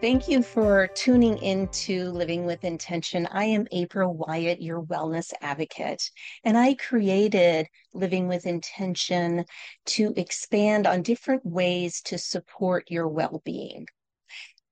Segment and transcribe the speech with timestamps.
[0.00, 3.26] Thank you for tuning into Living with Intention.
[3.32, 6.08] I am April Wyett, your wellness advocate,
[6.44, 9.44] and I created Living with Intention
[9.86, 13.86] to expand on different ways to support your well being.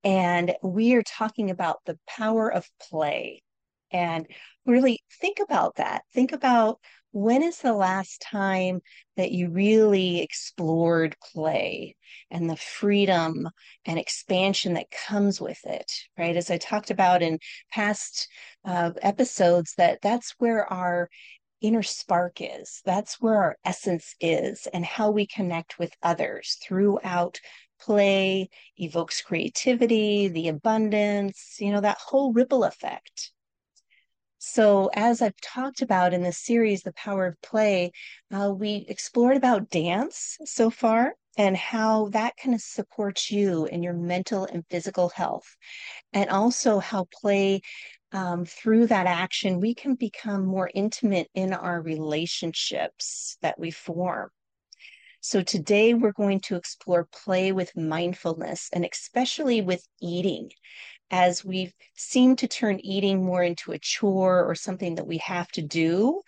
[0.05, 3.43] And we are talking about the power of play.
[3.91, 4.29] And
[4.65, 6.05] really think about that.
[6.15, 6.79] Think about
[7.17, 8.83] when is the last time
[9.17, 11.97] that you really explored play
[12.31, 13.49] and the freedom
[13.87, 16.37] and expansion that comes with it right?
[16.37, 17.39] As i talked about in
[17.73, 18.29] past
[18.67, 21.09] uh, episodes that that's where our
[21.63, 22.83] inner spark is.
[22.85, 27.41] That's where our essence is and how we connect with others throughout
[27.81, 33.33] play evokes creativity the abundance you know that whole ripple effect
[34.49, 37.91] so, as I've talked about in this series, The Power of Play,
[38.33, 43.83] uh, we explored about dance so far and how that kind of supports you in
[43.83, 45.57] your mental and physical health,
[46.13, 47.61] and also how play.
[48.13, 54.31] Um, through that action, we can become more intimate in our relationships that we form.
[55.21, 60.51] So, today we're going to explore play with mindfulness and especially with eating
[61.11, 65.49] as we've seemed to turn eating more into a chore or something that we have
[65.53, 66.23] to do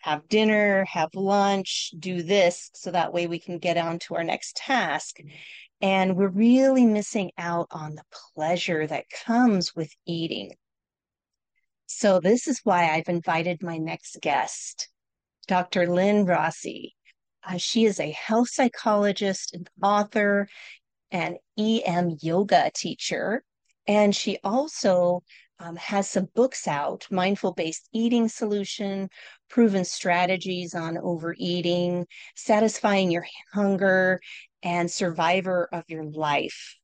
[0.00, 4.24] have dinner, have lunch, do this, so that way we can get on to our
[4.24, 5.18] next task.
[5.80, 10.52] And we're really missing out on the pleasure that comes with eating.
[11.86, 14.88] So, this is why I've invited my next guest,
[15.46, 15.86] Dr.
[15.86, 16.94] Lynn Rossy.
[17.42, 20.48] Uh, she is a health psychologist and author
[21.10, 23.42] and EM yoga teacher.
[23.88, 25.22] And she also
[25.58, 29.08] um, has some books out Mindful Based Eating Solution,
[29.48, 32.06] Proven Strategies on Overeating,
[32.36, 34.20] Satisfying Your Hunger,
[34.62, 36.76] and Survivor of Your Life.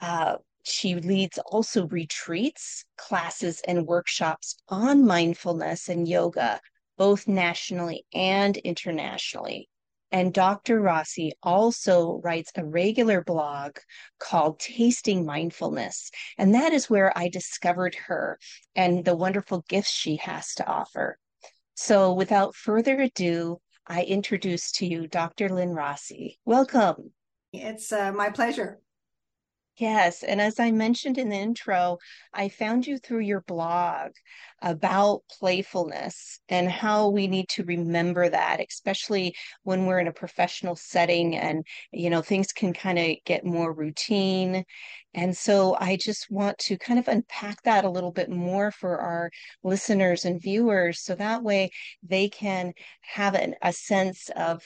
[0.00, 6.60] Uh, she leads also retreats, classes, and workshops on mindfulness and yoga,
[6.96, 9.68] both nationally and internationally.
[10.12, 10.80] And Dr.
[10.80, 13.78] Rossy also writes a regular blog
[14.18, 16.10] called Tasting Mindfulness.
[16.36, 18.38] And that is where I discovered her
[18.76, 21.18] and the wonderful gifts she has to offer.
[21.74, 25.48] So without further ado, I introduce to you Dr.
[25.48, 26.38] Lynn Rossy.
[26.44, 27.12] Welcome.
[27.54, 28.80] It's uh, my pleasure.
[29.76, 30.22] Yes.
[30.22, 31.96] And as I mentioned in the intro,
[32.32, 34.12] I found you through your blog
[34.60, 40.76] about playfulness and how we need to remember that, especially when we're in a professional
[40.76, 44.64] setting and, you know, things can kind of get more routine.
[45.14, 48.98] And so I just want to kind of unpack that a little bit more for
[48.98, 49.30] our
[49.62, 51.70] listeners and viewers so that way
[52.02, 54.62] they can have an, a sense of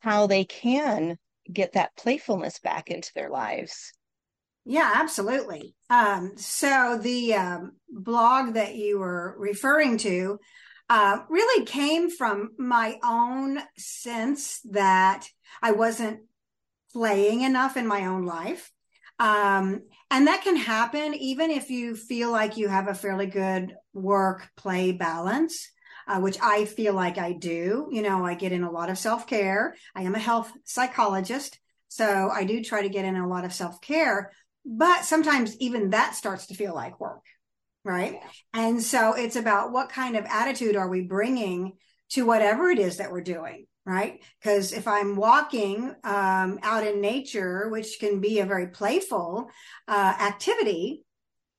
[0.00, 1.16] how they can
[1.52, 3.92] get that playfulness back into their lives.
[4.64, 5.74] Yeah, absolutely.
[5.90, 10.38] Um, so the um, blog that you were referring to
[10.88, 15.26] uh, really came from my own sense that
[15.62, 16.20] I wasn't
[16.92, 18.70] playing enough in my own life.
[19.18, 23.74] Um, and that can happen even if you feel like you have a fairly good
[23.92, 25.70] work play balance.
[26.06, 27.88] Uh, which I feel like I do.
[27.90, 29.74] You know, I get in a lot of self care.
[29.94, 31.58] I am a health psychologist.
[31.88, 34.30] So I do try to get in a lot of self care,
[34.64, 37.22] but sometimes even that starts to feel like work.
[37.84, 38.20] Right.
[38.54, 41.72] And so it's about what kind of attitude are we bringing
[42.10, 44.22] to whatever it is that we're doing right?
[44.40, 49.50] Because if I'm walking um, out in nature, which can be a very playful
[49.86, 51.04] uh, activity,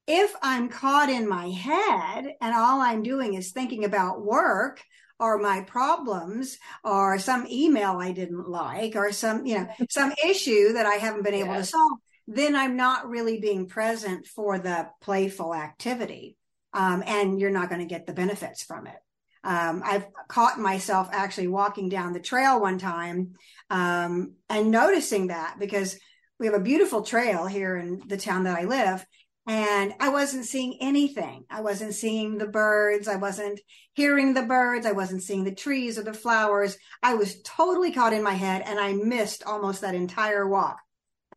[0.08, 4.84] if I'm caught in my head and all I'm doing is thinking about work
[5.20, 10.74] or my problems or some email I didn't like or some, you know, some issue
[10.74, 11.68] that I haven't been able yes.
[11.68, 16.38] to solve, then I'm not really being present for the playful activity.
[16.74, 18.98] Um, and you're not going to get the benefits from it.
[19.46, 23.36] Um, I've caught myself actually walking down the trail one time
[23.70, 25.98] um, and noticing that because
[26.40, 29.06] we have a beautiful trail here in the town that I live.
[29.48, 31.46] And I wasn't seeing anything.
[31.52, 33.08] I wasn't seeing the birds.
[33.08, 33.62] I wasn't
[33.94, 34.88] hearing the birds.
[34.88, 36.76] I wasn't seeing the trees or the flowers.
[37.04, 40.80] I was totally caught in my head and I missed almost that entire walk.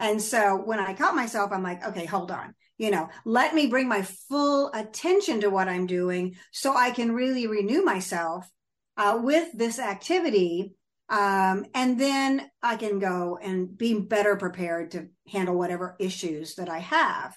[0.01, 3.67] And so when I caught myself, I'm like, okay, hold on you know let me
[3.67, 8.49] bring my full attention to what i'm doing so i can really renew myself
[8.97, 10.73] uh, with this activity
[11.11, 16.69] um, and then i can go and be better prepared to handle whatever issues that
[16.69, 17.37] i have.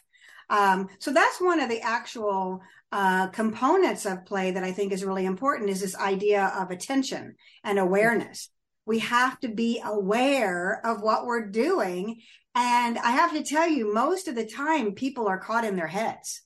[0.49, 2.59] Um, so that's one of the actual
[2.91, 7.35] uh, components of play that i think is really important is this idea of attention
[7.63, 8.49] and awareness
[8.85, 12.21] we have to be aware of what we're doing
[12.53, 15.87] and I have to tell you, most of the time, people are caught in their
[15.87, 16.41] heads.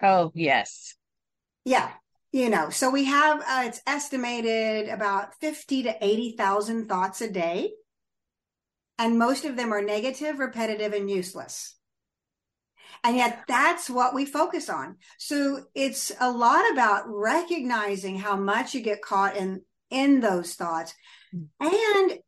[0.00, 0.94] Oh, yes.
[1.64, 1.90] Yeah.
[2.30, 7.72] You know, so we have, uh, it's estimated about 50 to 80,000 thoughts a day.
[8.98, 11.76] And most of them are negative, repetitive, and useless.
[13.04, 14.96] And yet that's what we focus on.
[15.18, 20.94] So it's a lot about recognizing how much you get caught in, in those thoughts.
[21.60, 22.18] And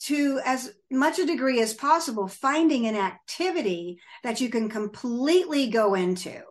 [0.00, 5.94] to as much a degree as possible finding an activity that you can completely go
[5.94, 6.42] into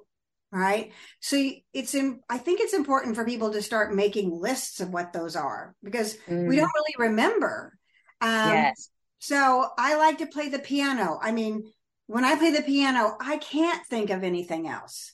[0.52, 0.92] right?
[1.22, 5.14] So it's in, i think it's important for people to start making lists of what
[5.14, 6.48] those are because mm.
[6.48, 7.78] we don't really remember.
[8.20, 8.90] Um, yes.
[9.18, 11.18] so i like to play the piano.
[11.22, 11.72] I mean
[12.08, 15.14] when i play the piano i can't think of anything else.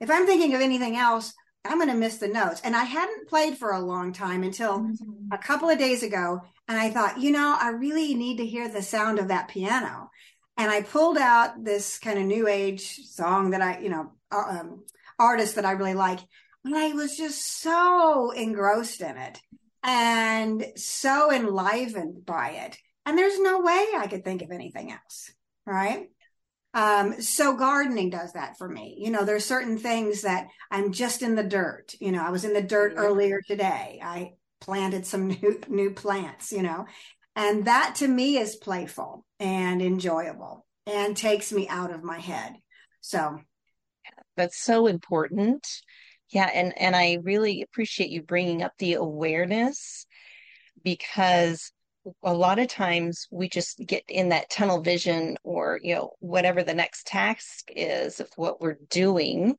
[0.00, 2.60] If i'm thinking of anything else I'm going to miss the notes.
[2.62, 5.32] And I hadn't played for a long time until mm-hmm.
[5.32, 6.42] a couple of days ago.
[6.68, 10.10] And I thought, you know, I really need to hear the sound of that piano.
[10.56, 14.84] And I pulled out this kind of new age song that I, you know, um,
[15.18, 16.20] artist that I really like.
[16.64, 19.40] And I was just so engrossed in it
[19.82, 22.78] and so enlivened by it.
[23.06, 25.32] And there's no way I could think of anything else.
[25.66, 26.10] Right.
[26.74, 28.96] Um, so gardening does that for me.
[28.98, 31.94] You know, there's certain things that I'm just in the dirt.
[32.00, 34.00] You know, I was in the dirt earlier today.
[34.02, 36.86] I planted some new new plants, you know.
[37.36, 42.54] And that to me is playful and enjoyable and takes me out of my head.
[43.00, 43.38] So
[44.36, 45.66] that's so important.
[46.30, 50.06] Yeah, and and I really appreciate you bringing up the awareness
[50.82, 51.70] because
[52.22, 56.62] a lot of times we just get in that tunnel vision or you know whatever
[56.62, 59.56] the next task is of what we're doing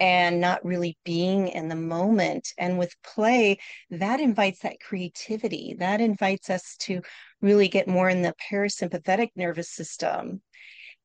[0.00, 2.52] and not really being in the moment.
[2.56, 3.58] And with play
[3.90, 5.74] that invites that creativity.
[5.78, 7.02] That invites us to
[7.40, 10.40] really get more in the parasympathetic nervous system.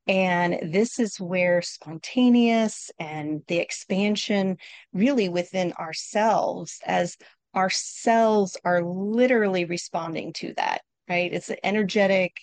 [0.05, 4.58] And this is where spontaneous and the expansion
[4.91, 7.17] really within ourselves as
[7.53, 11.31] our cells are literally responding to that, right?
[11.33, 12.38] It's energetic,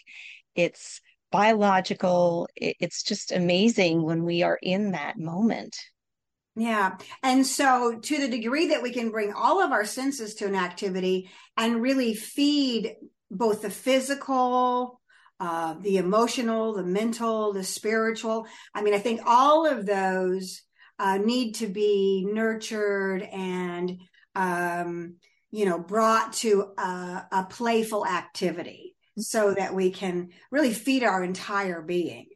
[0.55, 1.01] it's
[1.31, 2.49] biological.
[2.57, 5.77] It's just amazing when we are in that moment.
[6.57, 6.97] Yeah.
[7.23, 10.57] And so, to the degree that we can bring all of our senses to an
[10.57, 12.97] activity and really feed
[13.31, 15.01] both the physical,
[15.39, 20.63] uh, the emotional, the mental, the spiritual, I mean, I think all of those
[20.99, 23.99] uh, need to be nurtured and
[24.35, 25.17] um,
[25.51, 31.23] you know, brought to a, a playful activity so that we can really feed our
[31.23, 32.27] entire being.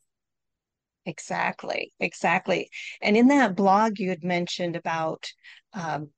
[1.06, 2.70] Exactly, exactly.
[3.02, 5.30] And in that blog, you had mentioned about
[5.74, 6.10] um,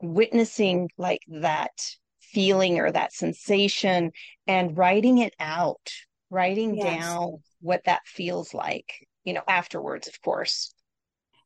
[0.00, 1.72] witnessing like that
[2.20, 4.12] feeling or that sensation
[4.46, 5.90] and writing it out,
[6.30, 7.00] writing yes.
[7.00, 10.74] down what that feels like, you know, afterwards, of course.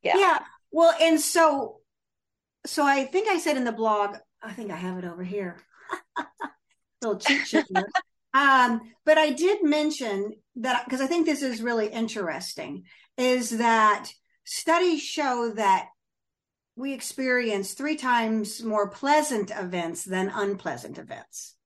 [0.03, 0.17] Yeah.
[0.17, 0.39] Yeah.
[0.73, 1.80] Well, and so
[2.67, 5.57] so I think I said in the blog, I think I have it over here.
[7.03, 7.65] little cheat sheet
[8.35, 12.85] um, but I did mention that because I think this is really interesting,
[13.17, 14.11] is that
[14.45, 15.89] studies show that
[16.77, 21.57] we experience three times more pleasant events than unpleasant events.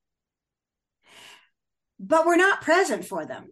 [2.01, 3.51] but we're not present for them.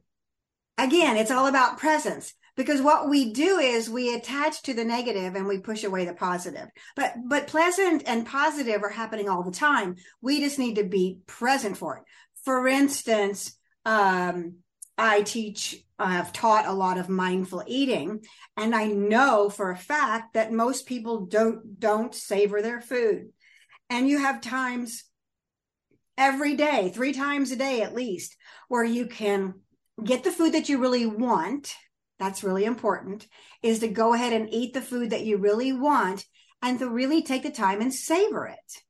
[0.79, 5.35] Again, it's all about presence because what we do is we attach to the negative
[5.35, 6.69] and we push away the positive.
[6.97, 9.97] But but pleasant and positive are happening all the time.
[10.21, 12.03] We just need to be present for it.
[12.45, 14.57] For instance, um,
[14.99, 18.25] I teach, I've taught a lot of mindful eating,
[18.57, 23.31] and I know for a fact that most people don't don't savor their food.
[23.89, 25.05] And you have times
[26.17, 28.37] every day, three times a day at least,
[28.69, 29.55] where you can
[30.03, 31.75] get the food that you really want.
[32.19, 33.27] That's really important
[33.63, 36.25] is to go ahead and eat the food that you really want
[36.61, 38.83] and to really take the time and savor it.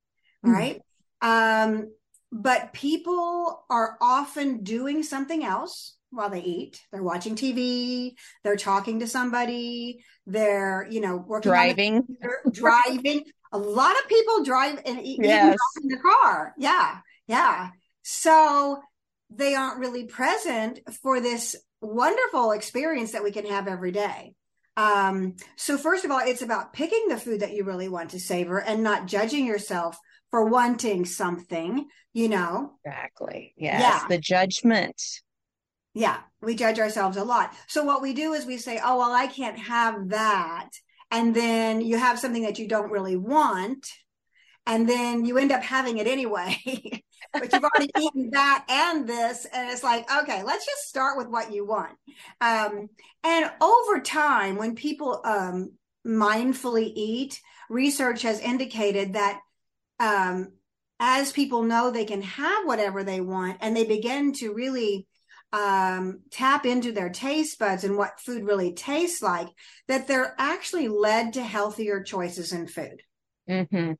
[0.46, 0.52] Mm.
[0.52, 0.82] Right.
[1.22, 1.92] Um,
[2.30, 6.80] but people are often doing something else while they eat.
[6.92, 8.12] They're watching TV,
[8.44, 12.06] they're talking to somebody, they're, you know, working driving,
[12.50, 13.24] driving.
[13.52, 15.58] A lot of people drive and eat yes.
[15.82, 16.54] in the car.
[16.56, 16.98] Yeah.
[17.26, 17.70] Yeah.
[18.02, 18.80] So
[19.30, 24.34] they aren't really present for this wonderful experience that we can have every day.
[24.76, 28.20] Um, so first of all, it's about picking the food that you really want to
[28.20, 29.98] savor and not judging yourself
[30.30, 32.72] for wanting something, you know?
[32.84, 33.52] Exactly.
[33.56, 33.82] Yes.
[33.82, 34.08] Yeah.
[34.08, 35.02] The judgment.
[35.92, 36.20] Yeah.
[36.40, 37.54] We judge ourselves a lot.
[37.66, 40.70] So what we do is we say, oh, well, I can't have that.
[41.10, 43.86] And then you have something that you don't really want.
[44.66, 46.56] And then you end up having it anyway.
[47.32, 49.46] but you've already eaten that and this.
[49.52, 51.92] And it's like, okay, let's just start with what you want.
[52.40, 52.88] Um,
[53.24, 55.72] and over time, when people um,
[56.06, 59.40] mindfully eat, research has indicated that
[59.98, 60.52] um,
[61.00, 65.06] as people know they can have whatever they want and they begin to really
[65.52, 69.48] um, tap into their taste buds and what food really tastes like,
[69.88, 73.02] that they're actually led to healthier choices in food.
[73.48, 73.92] Mm-hmm.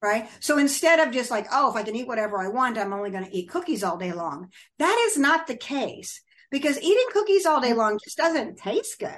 [0.00, 0.28] Right.
[0.38, 3.10] So instead of just like, oh, if I can eat whatever I want, I'm only
[3.10, 4.48] going to eat cookies all day long.
[4.78, 9.10] That is not the case because eating cookies all day long just doesn't taste good.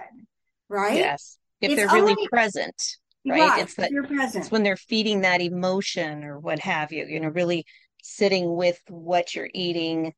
[0.71, 0.97] Right.
[0.97, 1.37] Yes.
[1.61, 2.75] If it's they're really only, present
[3.27, 3.63] right, right.
[3.63, 7.65] it's that it's when they're feeding that emotion or what have you you know really
[8.03, 10.13] sitting with what you're eating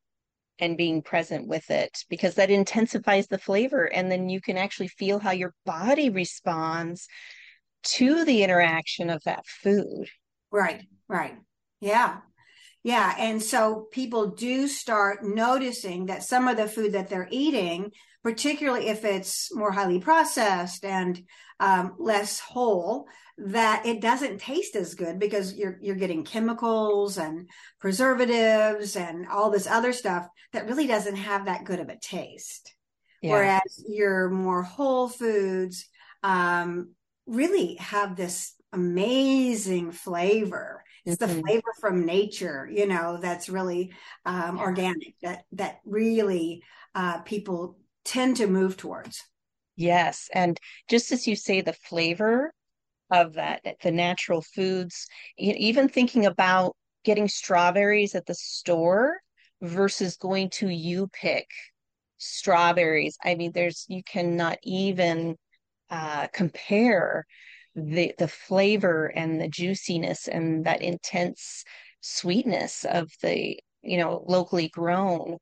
[0.58, 4.88] and being present with it because that intensifies the flavor and then you can actually
[4.88, 7.08] feel how your body responds
[7.82, 10.08] to the interaction of that food
[10.52, 11.34] right right
[11.80, 12.18] yeah
[12.84, 17.90] yeah and so people do start noticing that some of the food that they're eating
[18.22, 21.22] particularly if it's more highly processed and
[21.60, 23.06] um, less whole,
[23.38, 27.48] that it doesn't taste as good because you're you're getting chemicals and
[27.80, 32.74] preservatives and all this other stuff that really doesn't have that good of a taste.
[33.22, 33.32] Yeah.
[33.32, 35.86] Whereas your more whole foods
[36.22, 36.90] um,
[37.26, 40.84] really have this amazing flavor.
[41.04, 41.36] It's mm-hmm.
[41.36, 43.92] the flavor from nature, you know, that's really
[44.24, 44.62] um, yeah.
[44.62, 45.14] organic.
[45.22, 46.62] That that really
[46.94, 49.22] uh, people tend to move towards.
[49.76, 50.28] Yes.
[50.34, 52.52] And just as you say, the flavor
[53.10, 59.20] of that, the natural foods, even thinking about getting strawberries at the store
[59.60, 61.46] versus going to you pick
[62.18, 63.16] strawberries.
[63.24, 65.36] I mean, there's, you cannot even
[65.90, 67.26] uh, compare
[67.74, 71.64] the the flavor and the juiciness and that intense
[72.00, 75.38] sweetness of the you know locally grown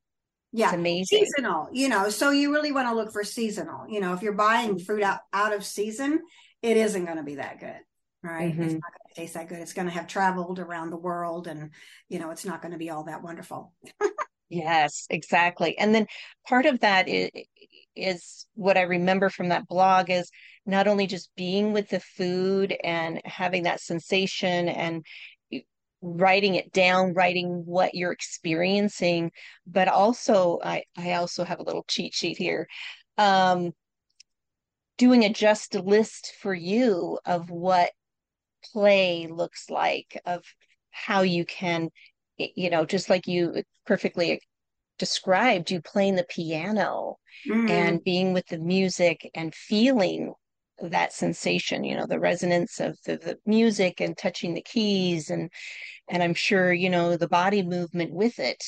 [0.53, 1.25] yeah, it's amazing.
[1.25, 3.87] Seasonal, you know, so you really want to look for seasonal.
[3.87, 6.19] You know, if you're buying fruit out, out of season,
[6.61, 7.79] it isn't going to be that good,
[8.21, 8.51] right?
[8.51, 8.61] Mm-hmm.
[8.61, 9.59] It's not going to taste that good.
[9.59, 11.71] It's going to have traveled around the world and,
[12.09, 13.73] you know, it's not going to be all that wonderful.
[14.49, 15.77] yes, exactly.
[15.77, 16.07] And then
[16.45, 17.29] part of that is,
[17.95, 20.29] is what I remember from that blog is
[20.65, 25.05] not only just being with the food and having that sensation and
[26.01, 29.31] writing it down, writing what you're experiencing,
[29.67, 32.67] but also I, I also have a little cheat sheet here.
[33.17, 33.71] Um,
[34.97, 37.91] doing a just list for you of what
[38.71, 40.43] play looks like, of
[40.91, 41.89] how you can,
[42.37, 44.41] you know, just like you perfectly
[45.01, 47.17] described, you playing the piano
[47.49, 47.67] mm-hmm.
[47.67, 50.31] and being with the music and feeling
[50.83, 55.51] that sensation you know the resonance of the, the music and touching the keys and
[56.07, 58.63] and i'm sure you know the body movement with it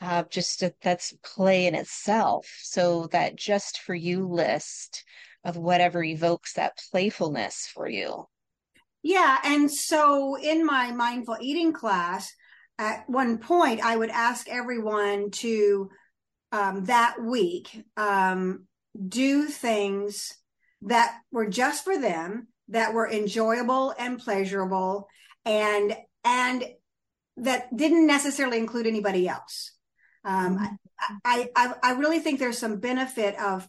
[0.00, 5.02] uh, just that's play in itself so that just for you list
[5.44, 8.24] of whatever evokes that playfulness for you
[9.02, 12.32] yeah and so in my mindful eating class
[12.80, 15.88] at one point i would ask everyone to
[16.52, 18.66] um, that week um,
[19.08, 20.34] do things
[20.82, 25.08] that were just for them, that were enjoyable and pleasurable,
[25.44, 26.64] and and
[27.36, 29.72] that didn't necessarily include anybody else.
[30.24, 31.14] Um, mm-hmm.
[31.24, 33.66] I, I, I really think there's some benefit of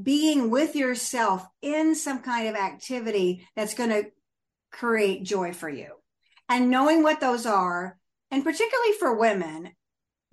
[0.00, 4.04] being with yourself in some kind of activity that's going to
[4.70, 5.88] create joy for you
[6.48, 7.98] and knowing what those are
[8.32, 9.70] and particularly for women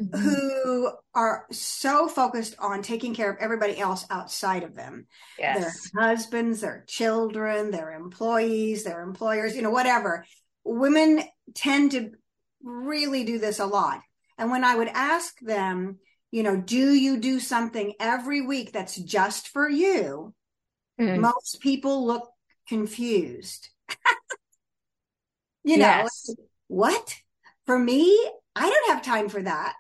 [0.02, 0.18] mm-hmm.
[0.18, 5.06] who are so focused on taking care of everybody else outside of them
[5.38, 5.60] yes.
[5.94, 10.26] their husbands their children their employees their employers you know whatever
[10.64, 11.22] women
[11.54, 12.10] tend to
[12.64, 14.02] really do this a lot
[14.40, 16.00] and when i would ask them
[16.32, 20.34] you know, do you do something every week that's just for you?
[21.00, 21.20] Mm.
[21.20, 22.30] Most people look
[22.68, 23.70] confused.
[25.64, 26.30] you know, yes.
[26.68, 27.16] what?
[27.70, 28.20] For me,
[28.56, 29.76] I don't have time for that.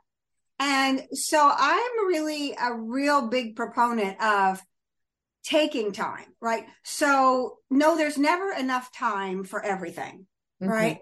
[0.59, 4.61] And so I'm really a real big proponent of
[5.43, 6.65] taking time, right?
[6.83, 10.27] So no, there's never enough time for everything,
[10.61, 10.71] mm-hmm.
[10.71, 10.99] right?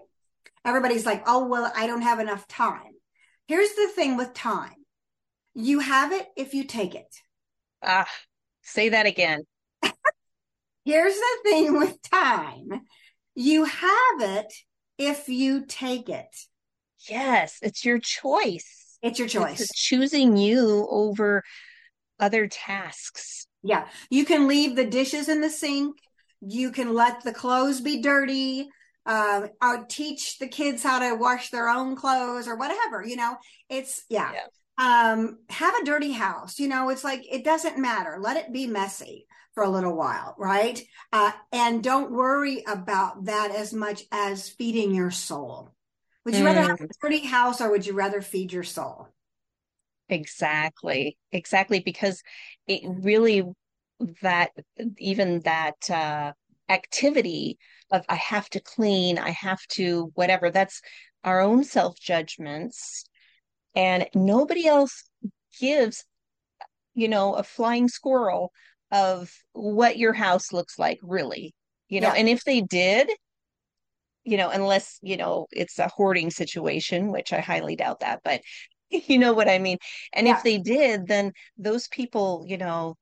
[0.64, 2.94] Everybody's like, oh, well, I don't have enough time.
[3.48, 4.72] Here's the thing with time
[5.52, 7.14] you have it if you take it.
[7.82, 8.08] Ah,
[8.62, 9.42] say that again.
[10.86, 12.70] Here's the thing with time
[13.34, 14.50] you have it
[14.96, 16.34] if you take it.
[17.08, 18.98] Yes, it's your choice.
[19.02, 19.60] It's your choice.
[19.60, 21.44] It's choosing you over
[22.18, 23.46] other tasks.
[23.62, 23.86] Yeah.
[24.10, 25.96] You can leave the dishes in the sink.
[26.40, 28.68] You can let the clothes be dirty.
[29.06, 33.36] Uh, I'll teach the kids how to wash their own clothes or whatever, you know,
[33.70, 34.32] it's, yeah.
[34.32, 34.46] yeah
[34.78, 36.58] um, have a dirty house.
[36.58, 38.18] You know, it's like it doesn't matter.
[38.20, 40.80] Let it be messy for a little while, right?
[41.12, 45.74] Uh, and don't worry about that as much as feeding your soul.
[46.24, 46.46] Would you mm.
[46.46, 49.08] rather have a dirty house or would you rather feed your soul?
[50.08, 51.16] Exactly.
[51.32, 51.80] Exactly.
[51.80, 52.22] Because
[52.66, 53.44] it really,
[54.22, 54.50] that,
[54.98, 56.32] even that, uh,
[56.70, 57.58] activity
[57.90, 60.82] of I have to clean, I have to whatever, that's
[61.24, 63.04] our own self judgments
[63.74, 65.04] and nobody else
[65.58, 66.04] gives
[66.94, 68.52] you know a flying squirrel
[68.90, 71.54] of what your house looks like really
[71.88, 72.14] you know yeah.
[72.14, 73.08] and if they did
[74.28, 78.40] you know unless you know it's a hoarding situation which i highly doubt that but
[78.90, 79.78] you know what i mean
[80.12, 80.36] and yeah.
[80.36, 82.96] if they did then those people you know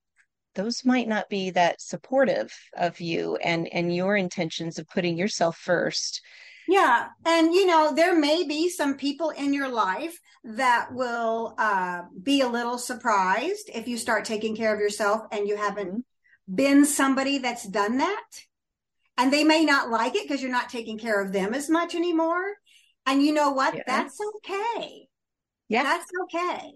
[0.54, 5.56] those might not be that supportive of you and and your intentions of putting yourself
[5.56, 6.22] first
[6.68, 7.08] yeah.
[7.24, 12.40] And, you know, there may be some people in your life that will uh, be
[12.40, 16.54] a little surprised if you start taking care of yourself and you haven't mm-hmm.
[16.54, 18.24] been somebody that's done that.
[19.18, 21.94] And they may not like it because you're not taking care of them as much
[21.94, 22.54] anymore.
[23.06, 23.74] And you know what?
[23.74, 23.84] Yes.
[23.86, 25.08] That's okay.
[25.68, 25.84] Yeah.
[25.84, 26.72] That's okay.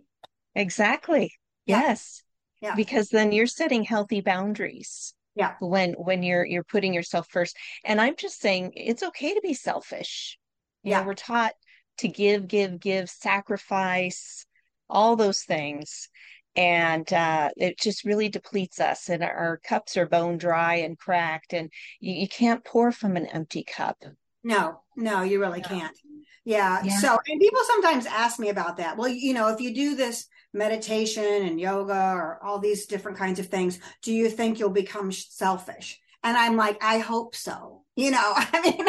[0.54, 1.32] Exactly.
[1.66, 1.80] Yeah.
[1.80, 2.22] Yes.
[2.60, 2.74] Yeah.
[2.74, 8.00] Because then you're setting healthy boundaries yeah when when you're you're putting yourself first and
[8.00, 10.38] i'm just saying it's okay to be selfish
[10.82, 11.52] you yeah know, we're taught
[11.98, 14.46] to give give give sacrifice
[14.88, 16.08] all those things
[16.56, 21.52] and uh, it just really depletes us and our, cups are bone dry and cracked
[21.52, 24.02] and you, you can't pour from an empty cup
[24.42, 25.68] no no you really no.
[25.68, 25.96] can't
[26.44, 26.82] yeah.
[26.82, 26.98] yeah.
[26.98, 28.96] So, and people sometimes ask me about that.
[28.96, 33.38] Well, you know, if you do this meditation and yoga or all these different kinds
[33.38, 36.00] of things, do you think you'll become selfish?
[36.22, 37.82] And I'm like, I hope so.
[37.96, 38.86] You know, I mean,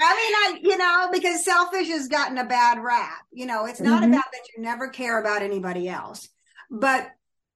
[0.00, 3.22] I mean, I, you know, because selfish has gotten a bad rap.
[3.32, 4.12] You know, it's not mm-hmm.
[4.12, 6.28] about that you never care about anybody else,
[6.70, 7.08] but,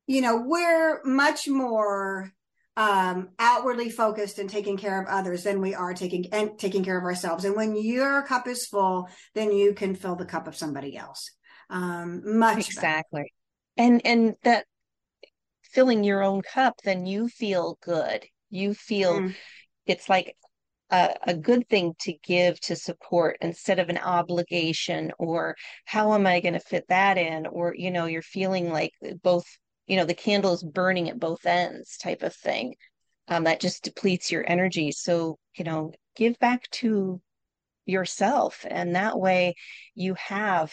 [0.07, 2.33] you know, we're much more
[2.77, 6.96] um, outwardly focused and taking care of others than we are taking and taking care
[6.96, 7.44] of ourselves.
[7.44, 11.31] And when your cup is full, then you can fill the cup of somebody else.
[11.68, 13.33] Um, much exactly.
[13.77, 13.88] Better.
[13.88, 14.66] And and that
[15.62, 18.25] filling your own cup, then you feel good.
[18.51, 19.35] You feel mm.
[19.87, 20.37] it's like
[20.90, 26.26] a, a, good thing to give to support instead of an obligation or how am
[26.26, 27.46] I going to fit that in?
[27.46, 29.46] Or, you know, you're feeling like both
[29.90, 32.74] you know the candle is burning at both ends type of thing
[33.26, 37.20] um, that just depletes your energy so you know give back to
[37.87, 39.55] yourself and that way
[39.96, 40.72] you have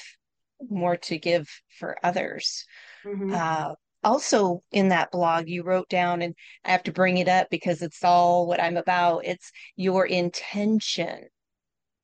[0.70, 1.50] more to give
[1.80, 2.64] for others
[3.04, 3.34] mm-hmm.
[3.34, 7.48] uh, also in that blog you wrote down and i have to bring it up
[7.50, 11.28] because it's all what i'm about it's your intention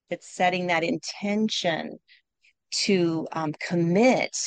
[0.09, 1.97] it's setting that intention
[2.71, 4.37] to um, commit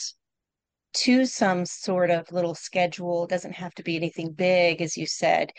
[0.95, 3.25] to some sort of little schedule.
[3.25, 5.53] It doesn't have to be anything big, as you said,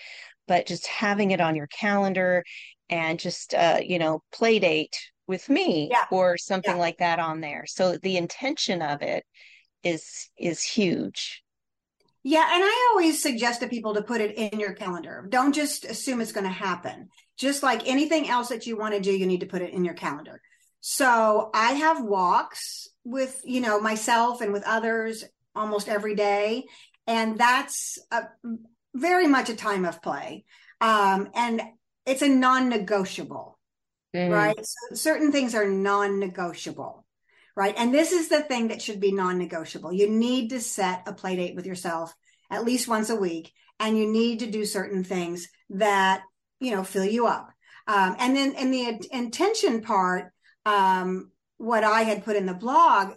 [0.48, 2.44] but just having it on your calendar
[2.90, 4.98] and just, uh, you know, play date
[5.28, 6.06] with me yeah.
[6.10, 6.82] or something yeah.
[6.82, 7.66] like that on there.
[7.68, 9.24] So the intention of it
[9.84, 11.44] is is huge.
[12.28, 15.26] Yeah, and I always suggest to people to put it in your calendar.
[15.30, 17.08] Don't just assume it's going to happen.
[17.38, 19.86] Just like anything else that you want to do, you need to put it in
[19.86, 20.42] your calendar.
[20.82, 25.24] So I have walks with, you know, myself and with others
[25.56, 26.66] almost every day.
[27.08, 28.24] And that's a,
[28.94, 30.44] very much a time of play.
[30.82, 31.62] Um, and
[32.06, 33.58] it's a non negotiable,
[34.14, 34.30] mm.
[34.30, 34.66] right?
[34.66, 37.06] So certain things are non negotiable,
[37.58, 37.74] right?
[37.76, 39.92] And this is the thing that should be non negotiable.
[39.92, 42.14] You need to set a play date with yourself
[42.52, 46.22] at least once a week, and you need to do certain things that,
[46.60, 47.50] you know, fill you up.
[47.88, 50.32] Um, and then in the intention part,
[50.66, 53.16] um, what I had put in the blog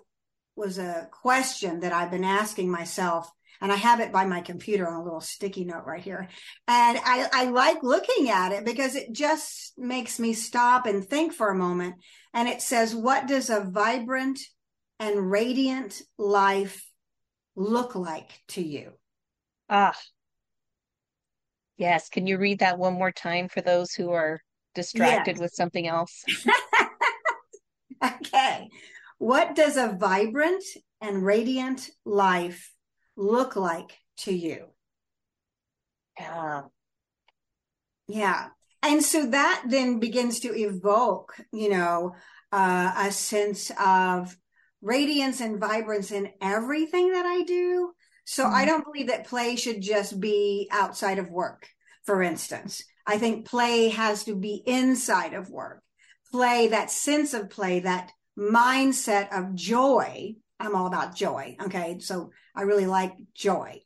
[0.57, 4.89] was a question that I've been asking myself and I have it by my computer
[4.89, 6.29] on a little sticky note right here.
[6.67, 11.33] And I, I like looking at it because it just makes me stop and think
[11.35, 11.97] for a moment.
[12.33, 14.41] And it says, what does a vibrant
[14.99, 16.87] and radiant life
[17.55, 18.93] look like to you?
[19.69, 19.97] Ah,
[21.77, 22.09] yes.
[22.09, 24.41] Can you read that one more time for those who are
[24.75, 25.41] distracted yes.
[25.41, 26.25] with something else?
[28.05, 28.69] okay.
[29.19, 30.65] What does a vibrant
[31.03, 32.73] and radiant life
[33.21, 34.67] look like to you?
[36.19, 36.63] Yeah.
[38.09, 38.49] Yeah.
[38.83, 42.15] And so that then begins to evoke, you know,
[42.51, 44.37] uh, a sense of
[44.83, 47.93] radiance and vibrance in everything that I do.
[48.25, 48.55] So mm-hmm.
[48.55, 51.69] I don't believe that play should just be outside of work,
[52.05, 52.83] for instance.
[53.07, 55.83] I think play has to be inside of work.
[56.31, 61.57] Play, that sense of play, that mindset of joy I'm all about joy.
[61.63, 61.99] Okay.
[62.01, 63.81] So I really like joy.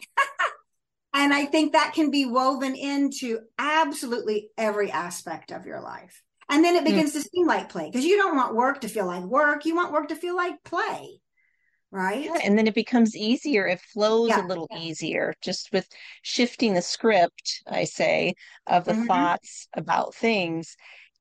[1.14, 6.22] and I think that can be woven into absolutely every aspect of your life.
[6.48, 6.90] And then it hmm.
[6.90, 7.22] begins mm.
[7.22, 9.64] to seem like play because you don't want work to feel like work.
[9.64, 11.20] You want work to feel like play.
[11.90, 12.24] Right.
[12.24, 13.68] Yeah, and then it becomes easier.
[13.68, 14.44] It flows yeah.
[14.44, 14.80] a little yeah.
[14.80, 15.88] easier just with
[16.22, 18.34] shifting the script, I say,
[18.66, 19.06] of the mm-hmm.
[19.06, 20.76] thoughts about things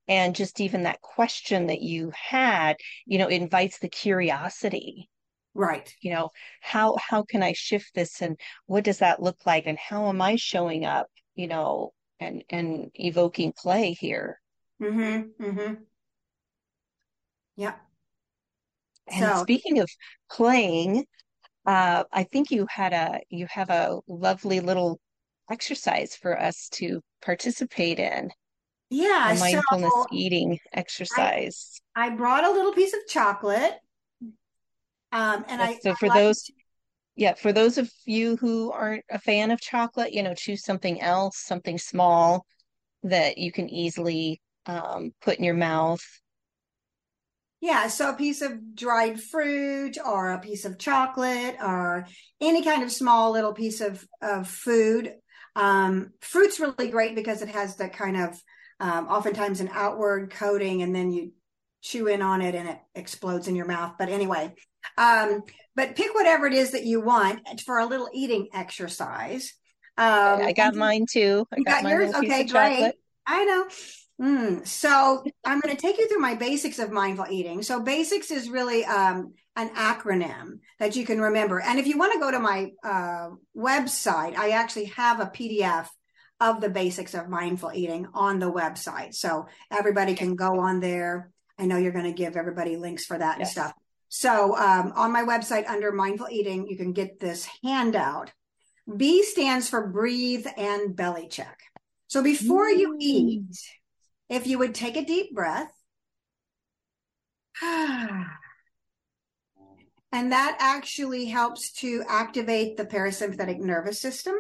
[0.07, 5.09] and just even that question that you had you know invites the curiosity
[5.53, 5.93] right.
[6.01, 6.29] You know
[6.61, 10.21] how how can i shift this and what does that look like and how am
[10.21, 14.39] i showing up you know and and evoking play here?
[14.81, 15.73] Mm-hmm mm-hmm.
[17.55, 17.75] Yeah
[19.07, 19.89] and so, speaking of
[20.31, 21.05] playing
[21.65, 24.99] uh i think you had a you have a lovely little
[25.51, 28.31] exercise for us to participate in
[28.89, 31.81] yeah a mindfulness so eating exercise.
[31.95, 33.73] I, I brought a little piece of chocolate
[35.13, 36.51] um, and yes, I so for I those,
[37.15, 40.99] yeah, for those of you who aren't a fan of chocolate, you know, choose something
[41.01, 42.45] else, something small
[43.03, 46.03] that you can easily um, put in your mouth.
[47.61, 52.07] Yeah, so a piece of dried fruit or a piece of chocolate or
[52.41, 55.13] any kind of small little piece of, of food.
[55.55, 58.41] Um, fruit's really great because it has that kind of
[58.79, 61.31] um, oftentimes an outward coating and then you
[61.83, 63.93] chew in on it and it explodes in your mouth.
[63.99, 64.53] But anyway,
[64.97, 65.43] um,
[65.75, 69.53] but pick whatever it is that you want for a little eating exercise.
[69.97, 71.45] Um, I got mine too.
[71.51, 72.15] I you got, got yours?
[72.15, 72.93] Okay, great.
[73.27, 73.67] I know.
[74.21, 74.67] Mm.
[74.67, 77.61] So I'm going to take you through my basics of mindful eating.
[77.61, 81.59] So basics is really um, an acronym that you can remember.
[81.59, 85.87] And if you want to go to my uh, website, I actually have a PDF
[86.39, 89.13] of the basics of mindful eating on the website.
[89.13, 91.31] So everybody can go on there.
[91.57, 93.47] I know you're going to give everybody links for that yes.
[93.47, 93.73] and stuff.
[94.09, 98.31] So um, on my website under mindful eating, you can get this handout.
[98.95, 101.59] B stands for breathe and belly check.
[102.07, 102.77] So before mm.
[102.77, 103.57] you eat,
[104.29, 105.71] if you would take a deep breath,
[107.61, 108.27] and
[110.11, 114.35] that actually helps to activate the parasympathetic nervous system,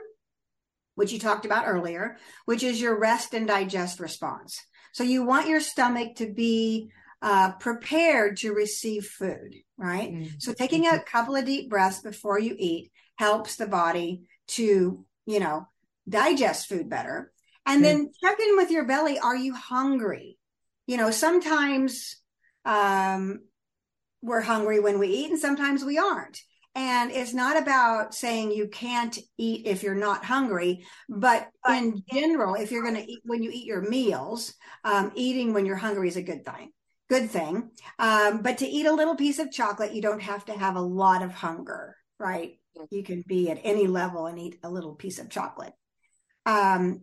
[0.95, 4.61] which you talked about earlier, which is your rest and digest response.
[4.93, 6.91] So you want your stomach to be
[7.23, 10.11] uh, prepared to receive food, right?
[10.11, 10.35] Mm-hmm.
[10.39, 15.39] So taking a couple of deep breaths before you eat helps the body to, you
[15.39, 15.65] know,
[16.07, 17.31] digest food better.
[17.65, 17.83] And mm-hmm.
[17.83, 19.19] then check in with your belly.
[19.19, 20.37] Are you hungry?
[20.85, 22.17] You know, sometimes
[22.65, 23.39] um,
[24.21, 26.41] we're hungry when we eat and sometimes we aren't.
[26.75, 32.55] And it's not about saying you can't eat if you're not hungry, but in general,
[32.55, 36.09] if you're going to eat when you eat your meals, um, eating when you're hungry
[36.09, 36.71] is a good thing
[37.09, 37.71] good thing.
[37.99, 40.81] Um, but to eat a little piece of chocolate, you don't have to have a
[40.81, 42.59] lot of hunger, right?
[42.89, 45.73] You can be at any level and eat a little piece of chocolate.
[46.45, 47.01] Um,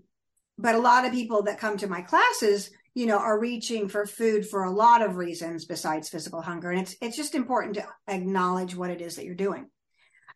[0.59, 4.05] but a lot of people that come to my classes, you know, are reaching for
[4.05, 6.71] food for a lot of reasons besides physical hunger.
[6.71, 9.69] And it's it's just important to acknowledge what it is that you're doing.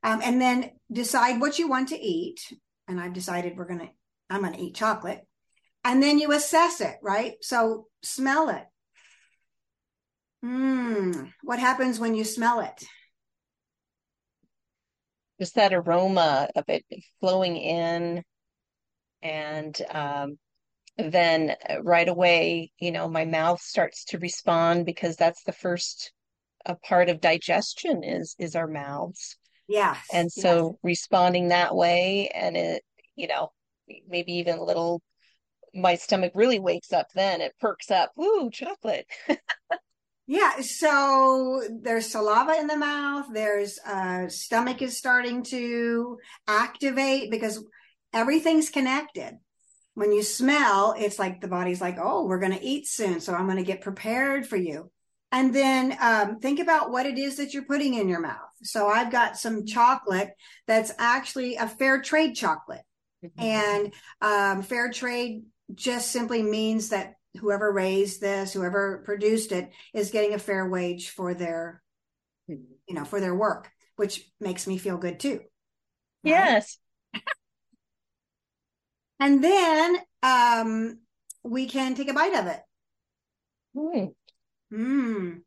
[0.02, 2.40] Um, and then decide what you want to eat.
[2.86, 3.90] And I've decided we're gonna
[4.30, 5.26] I'm gonna eat chocolate.
[5.82, 7.34] And then you assess it, right?
[7.42, 8.64] So smell it
[10.44, 12.84] Mm, what happens when you smell it?
[15.40, 16.84] Just that aroma of it
[17.20, 18.22] flowing in
[19.22, 20.38] and um,
[20.98, 26.12] then right away, you know, my mouth starts to respond because that's the first
[26.66, 29.36] a part of digestion is is our mouths.
[29.66, 29.96] Yeah.
[30.12, 30.42] And yes.
[30.42, 32.82] so responding that way and it,
[33.16, 33.50] you know,
[34.08, 35.00] maybe even a little
[35.74, 37.40] my stomach really wakes up then.
[37.40, 38.12] It perks up.
[38.20, 39.06] Ooh, chocolate.
[40.26, 40.60] yeah.
[40.60, 43.26] So there's saliva in the mouth.
[43.32, 47.64] There's uh stomach is starting to activate because
[48.12, 49.38] everything's connected
[49.94, 53.20] when you smell, it's like the body's like, oh, we're going to eat soon.
[53.20, 54.90] So I'm going to get prepared for you.
[55.30, 58.38] And then um, think about what it is that you're putting in your mouth.
[58.62, 60.30] So I've got some chocolate
[60.66, 62.82] that's actually a fair trade chocolate.
[63.24, 63.40] Mm-hmm.
[63.40, 65.42] And um, fair trade
[65.74, 71.10] just simply means that whoever raised this, whoever produced it, is getting a fair wage
[71.10, 71.82] for their,
[72.46, 72.58] you
[72.90, 75.40] know, for their work, which makes me feel good too.
[76.22, 76.30] Right?
[76.30, 76.78] Yes.
[79.20, 80.98] and then um,
[81.42, 82.60] we can take a bite of it.
[83.76, 84.14] Mm.
[84.72, 85.40] Mm.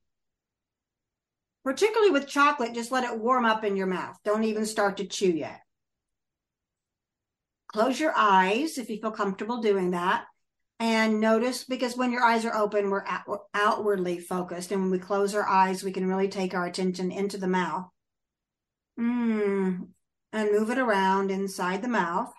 [1.63, 4.17] Particularly with chocolate, just let it warm up in your mouth.
[4.23, 5.61] Don't even start to chew yet.
[7.67, 10.25] Close your eyes if you feel comfortable doing that.
[10.79, 14.71] And notice because when your eyes are open, we're, at, we're outwardly focused.
[14.71, 17.87] And when we close our eyes, we can really take our attention into the mouth.
[18.99, 19.87] Mm.
[20.33, 22.31] And move it around inside the mouth.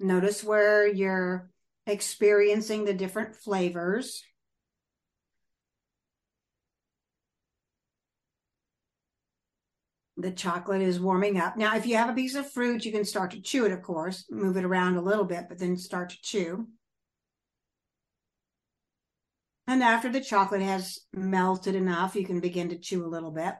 [0.00, 1.48] Notice where you're
[1.86, 4.22] experiencing the different flavors.
[10.24, 11.58] The chocolate is warming up.
[11.58, 13.82] Now, if you have a piece of fruit, you can start to chew it, of
[13.82, 16.66] course, move it around a little bit, but then start to chew.
[19.66, 23.52] And after the chocolate has melted enough, you can begin to chew a little bit.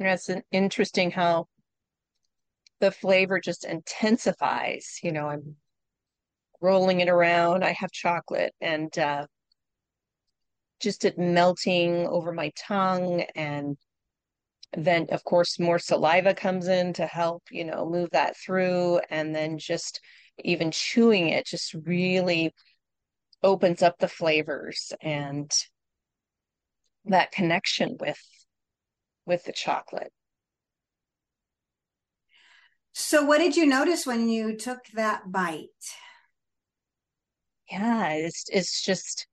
[0.00, 1.46] it's interesting how
[2.80, 4.98] the flavor just intensifies.
[5.00, 5.54] You know, I'm
[6.64, 7.62] rolling it around.
[7.62, 9.26] I have chocolate and uh,
[10.80, 13.24] just it melting over my tongue.
[13.36, 13.76] And
[14.76, 19.00] then, of course, more saliva comes in to help, you know, move that through.
[19.10, 20.00] And then just
[20.42, 22.52] even chewing it just really
[23.42, 25.50] opens up the flavors and
[27.04, 28.18] that connection with
[29.26, 30.12] with the chocolate.
[32.92, 35.68] So, what did you notice when you took that bite?
[37.70, 39.26] Yeah, it's it's just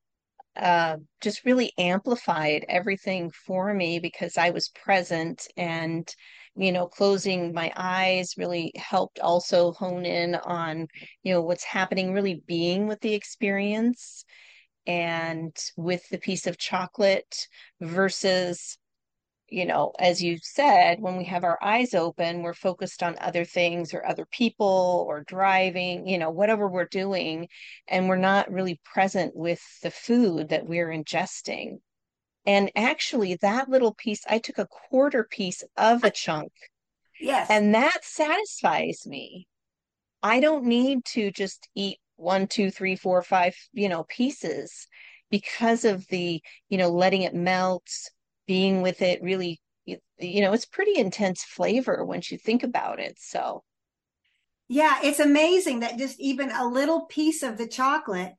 [0.57, 6.07] uh, just really amplified everything for me because I was present and
[6.55, 10.87] you know closing my eyes really helped also hone in on
[11.23, 14.25] you know what's happening really being with the experience
[14.87, 17.47] and with the piece of chocolate
[17.81, 18.77] versus
[19.51, 23.43] you know, as you said, when we have our eyes open, we're focused on other
[23.43, 27.49] things or other people or driving, you know, whatever we're doing,
[27.87, 31.79] and we're not really present with the food that we're ingesting.
[32.45, 36.53] And actually, that little piece, I took a quarter piece of a chunk.
[37.19, 37.49] Yes.
[37.49, 39.47] And that satisfies me.
[40.23, 44.87] I don't need to just eat one, two, three, four, five, you know, pieces
[45.29, 47.89] because of the, you know, letting it melt,
[48.51, 53.17] being with it really you know it's pretty intense flavor once you think about it
[53.17, 53.63] so.
[54.67, 58.33] Yeah it's amazing that just even a little piece of the chocolate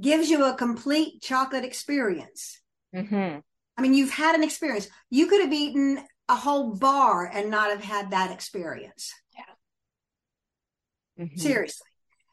[0.00, 2.62] gives you a complete chocolate experience.
[2.96, 3.40] Mm-hmm.
[3.76, 4.88] i mean you've had an experience.
[5.10, 5.98] You could have eaten
[6.30, 9.12] a whole bar and not have had that experience.
[9.36, 11.26] Yeah.
[11.26, 11.38] Mm-hmm.
[11.38, 11.84] seriously.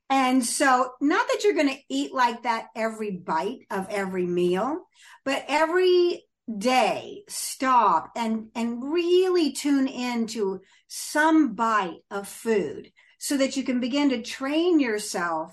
[0.10, 4.86] And so not that you're going to eat like that every bite of every meal
[5.26, 6.25] but every
[6.60, 13.64] day stop and and really tune in to some bite of food so that you
[13.64, 15.52] can begin to train yourself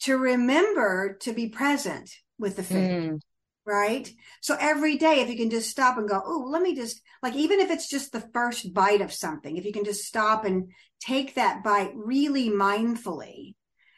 [0.00, 3.20] to remember to be present with the food mm.
[3.64, 4.10] right
[4.42, 7.34] so every day if you can just stop and go oh let me just like
[7.34, 10.70] even if it's just the first bite of something if you can just stop and
[11.00, 13.54] take that bite really mindfully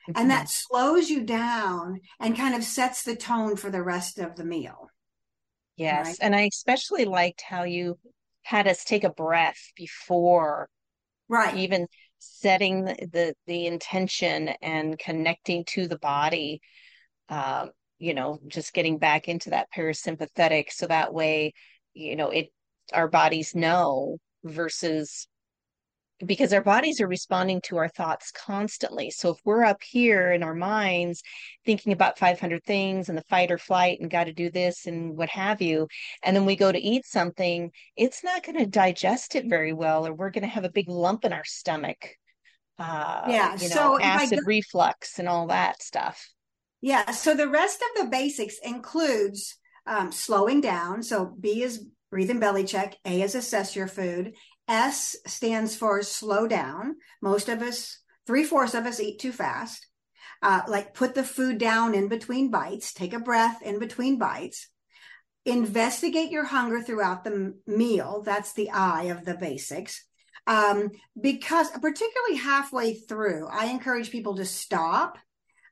[0.07, 0.13] mm-hmm.
[0.15, 4.37] and that slows you down and kind of sets the tone for the rest of
[4.37, 4.89] the meal
[5.77, 6.07] Yes.
[6.07, 6.17] Right?
[6.21, 7.99] And I especially liked how you
[8.43, 10.69] had us take a breath before
[11.29, 11.87] right even
[12.19, 16.61] setting the the, the intention and connecting to the body
[17.29, 21.53] um, you know just getting back into that parasympathetic so that way
[21.95, 22.49] you know, it
[22.93, 25.29] our bodies know versus
[26.25, 29.11] because our bodies are responding to our thoughts constantly.
[29.11, 31.23] So if we're up here in our minds
[31.65, 35.17] thinking about 500 things and the fight or flight and got to do this and
[35.17, 35.89] what have you,
[36.23, 40.07] and then we go to eat something, it's not going to digest it very well,
[40.07, 42.17] or we're going to have a big lump in our stomach.
[42.79, 43.55] Uh, yeah.
[43.57, 46.29] You know, so acid go- reflux and all that stuff.
[46.81, 47.11] Yeah.
[47.13, 49.57] So the rest of the basics includes
[49.87, 51.03] um, slowing down.
[51.03, 52.97] So B is breathe and belly check.
[53.05, 54.35] A is assess your food.
[54.68, 56.96] S stands for slow down.
[57.20, 59.87] Most of us, three fourths of us eat too fast.
[60.42, 64.68] Uh, like put the food down in between bites, take a breath in between bites.
[65.44, 68.22] Investigate your hunger throughout the meal.
[68.25, 70.05] That's the I of the basics.
[70.46, 75.18] Um, because particularly halfway through, I encourage people to stop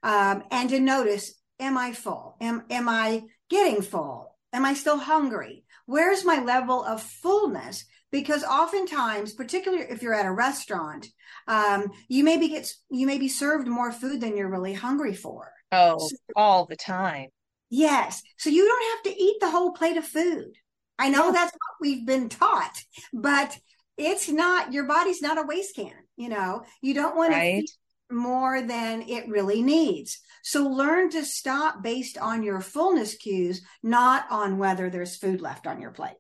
[0.03, 2.37] um, and to notice, am I full?
[2.41, 4.37] Am, am I getting full?
[4.53, 5.65] Am I still hungry?
[5.87, 7.85] Where's my level of fullness?
[8.11, 11.07] Because oftentimes particularly if you're at a restaurant
[11.49, 15.15] um, you may be get you may be served more food than you're really hungry
[15.15, 15.53] for.
[15.73, 17.29] Oh so, all the time.
[17.71, 18.23] Yes.
[18.37, 20.53] So you don't have to eat the whole plate of food.
[20.99, 21.33] I know yeah.
[21.33, 23.59] that's what we've been taught but
[23.97, 26.65] it's not your body's not a waste can you know?
[26.83, 27.53] You don't want right.
[27.53, 27.71] to eat
[28.11, 30.21] more than it really needs.
[30.43, 35.67] So learn to stop based on your fullness cues not on whether there's food left
[35.67, 36.17] on your plate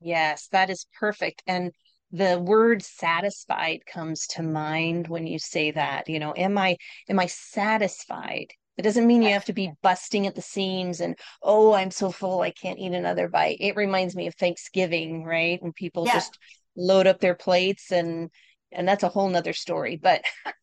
[0.00, 1.42] Yes, that is perfect.
[1.46, 1.72] And
[2.12, 6.08] the word satisfied comes to mind when you say that.
[6.08, 6.76] You know, am I
[7.08, 8.48] am I satisfied?
[8.76, 12.10] It doesn't mean you have to be busting at the seams and oh, I'm so
[12.10, 13.58] full I can't eat another bite.
[13.60, 15.62] It reminds me of Thanksgiving, right?
[15.62, 16.14] When people yeah.
[16.14, 16.38] just
[16.76, 18.30] load up their plates and
[18.72, 19.96] and that's a whole nother story.
[19.96, 20.22] But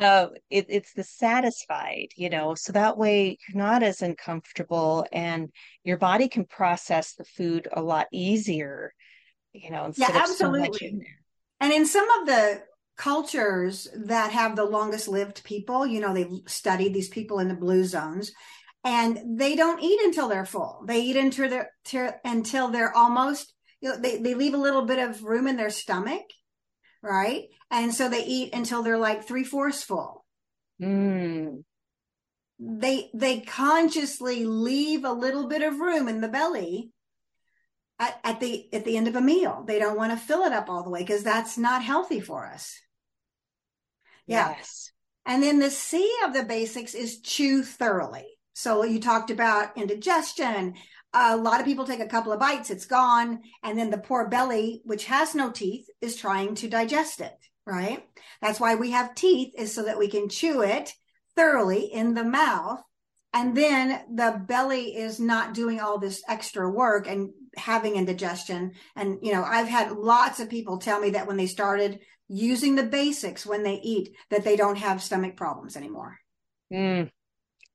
[0.00, 5.50] uh, it, it's the satisfied, you know, so that way you're not as uncomfortable and
[5.84, 8.92] your body can process the food a lot easier,
[9.52, 10.78] you know, yeah, absolutely.
[10.78, 10.98] So
[11.60, 12.62] and in some of the
[12.96, 17.54] cultures that have the longest lived people, you know, they've studied these people in the
[17.54, 18.32] blue zones
[18.84, 20.82] and they don't eat until they're full.
[20.86, 24.98] They eat until they're, until they're almost, you know, they, they leave a little bit
[24.98, 26.22] of room in their stomach
[27.06, 27.44] right?
[27.70, 30.24] And so they eat until they're like three fourths full.
[30.80, 31.64] Mm.
[32.58, 36.90] They they consciously leave a little bit of room in the belly
[37.98, 39.64] at, at the at the end of a meal.
[39.66, 42.46] They don't want to fill it up all the way because that's not healthy for
[42.46, 42.78] us.
[44.26, 44.54] Yeah.
[44.56, 44.92] Yes.
[45.24, 48.26] And then the C of the basics is chew thoroughly.
[48.54, 50.74] So you talked about indigestion,
[51.16, 53.40] a lot of people take a couple of bites, it's gone.
[53.62, 58.04] And then the poor belly, which has no teeth, is trying to digest it, right?
[58.40, 60.92] That's why we have teeth, is so that we can chew it
[61.34, 62.80] thoroughly in the mouth.
[63.32, 68.72] And then the belly is not doing all this extra work and having indigestion.
[68.94, 72.74] And, you know, I've had lots of people tell me that when they started using
[72.74, 76.18] the basics when they eat, that they don't have stomach problems anymore.
[76.72, 77.10] Mm.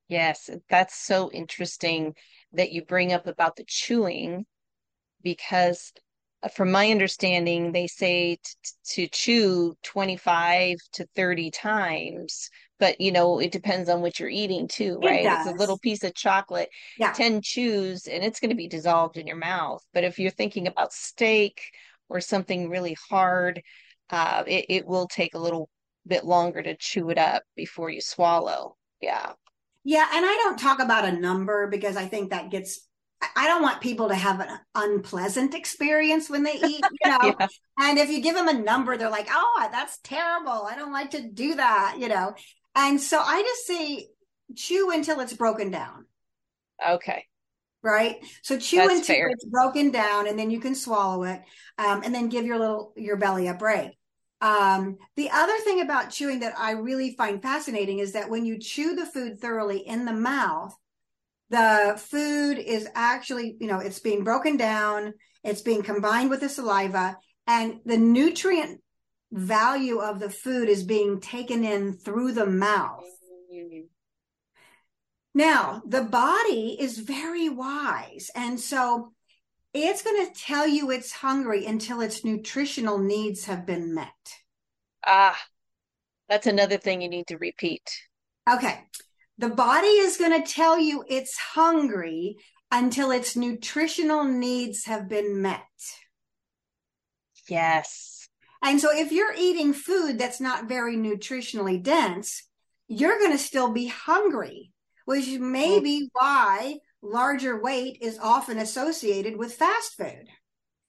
[0.08, 2.16] Yes, that's so interesting
[2.54, 4.46] that you bring up about the chewing
[5.24, 5.94] because
[6.44, 13.12] uh, from my understanding they say t- to chew 25 to 30 times but you
[13.12, 15.26] know it depends on what you're eating too right?
[15.26, 16.70] It it's a little piece of chocolate.
[16.98, 17.14] Yeah.
[17.14, 19.84] 10 chews and it's going to be dissolved in your mouth.
[19.94, 21.62] But if you're thinking about steak
[22.10, 23.62] or something really hard
[24.10, 25.70] uh, it, it will take a little
[26.08, 28.76] bit longer to chew it up before you swallow.
[29.02, 29.34] Yeah
[29.84, 32.88] yeah, and I don't talk about a number because I think that gets
[33.36, 37.36] I don't want people to have an unpleasant experience when they eat, you know.
[37.40, 37.48] yeah.
[37.80, 40.66] And if you give them a number, they're like, "Oh, that's terrible.
[40.66, 42.34] I don't like to do that," you know.
[42.76, 44.08] And so I just say
[44.56, 46.06] chew until it's broken down.
[46.88, 47.26] Okay.
[47.84, 48.18] Right.
[48.44, 49.30] So chew that's until fair.
[49.30, 51.42] it's broken down, and then you can swallow it,
[51.78, 53.92] um, and then give your little your belly a break.
[54.42, 58.58] Um, the other thing about chewing that I really find fascinating is that when you
[58.60, 60.76] chew the food thoroughly in the mouth,
[61.52, 65.14] the food is actually, you know, it's being broken down,
[65.44, 68.82] it's being combined with the saliva, and the nutrient
[69.32, 73.04] value of the food is being taken in through the mouth.
[75.34, 78.32] Now, the body is very wise.
[78.36, 79.14] And so
[79.74, 84.10] it's going to tell you it's hungry until its nutritional needs have been met.
[85.06, 85.40] Ah,
[86.28, 87.90] that's another thing you need to repeat.
[88.50, 88.80] Okay.
[89.38, 92.38] The body is going to tell you it's hungry
[92.72, 95.62] until its nutritional needs have been met.
[97.48, 98.30] Yes.
[98.64, 102.44] And so if you're eating food that's not very nutritionally dense,
[102.88, 104.72] you're going to still be hungry,
[105.06, 110.28] which may be why larger weight is often associated with fast food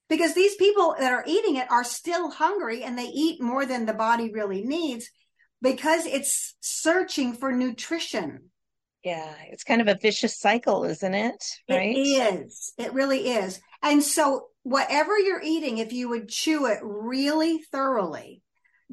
[0.09, 3.85] because these people that are eating it are still hungry and they eat more than
[3.85, 5.09] the body really needs
[5.59, 8.51] because it's searching for nutrition.
[9.03, 11.43] Yeah, it's kind of a vicious cycle, isn't it?
[11.67, 11.97] Right?
[11.97, 12.73] It is.
[12.77, 13.59] It really is.
[13.81, 18.42] And so, whatever you're eating, if you would chew it really thoroughly,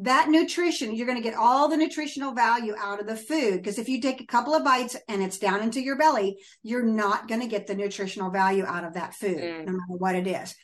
[0.01, 3.59] that nutrition, you're going to get all the nutritional value out of the food.
[3.59, 6.83] Because if you take a couple of bites and it's down into your belly, you're
[6.83, 9.67] not going to get the nutritional value out of that food, mm.
[9.67, 10.55] no matter what it is.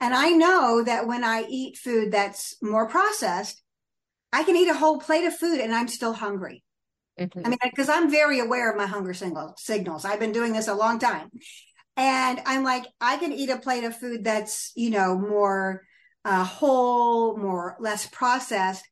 [0.00, 3.62] And I know that when I eat food that's more processed,
[4.32, 6.62] I can eat a whole plate of food and I'm still hungry.
[7.18, 7.40] Mm-hmm.
[7.44, 10.04] I mean, because I'm very aware of my hunger signals.
[10.04, 11.30] I've been doing this a long time.
[11.96, 15.82] And I'm like, I can eat a plate of food that's, you know, more
[16.26, 18.84] uh, whole, more less processed.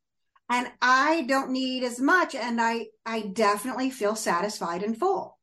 [0.49, 2.35] And I don't need as much.
[2.35, 5.39] And I, I definitely feel satisfied and full.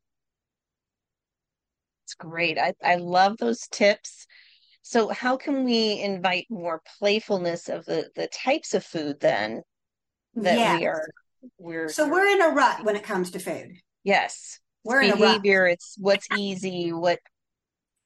[2.05, 2.57] It's great.
[2.57, 4.25] I, I love those tips.
[4.83, 9.61] So how can we invite more playfulness of the, the types of food then
[10.35, 10.79] that yes.
[10.79, 11.07] we are
[11.57, 13.73] we're so we're in a rut when it comes to food.
[14.03, 14.59] Yes.
[14.83, 17.19] We're it's behavior, it's what's easy, what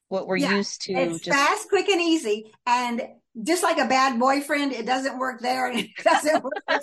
[0.08, 0.56] what we're yeah.
[0.56, 0.92] used to.
[0.92, 1.36] It's just...
[1.36, 2.52] fast, quick, and easy.
[2.66, 3.02] And
[3.42, 6.52] just like a bad boyfriend, it doesn't work there and it doesn't work.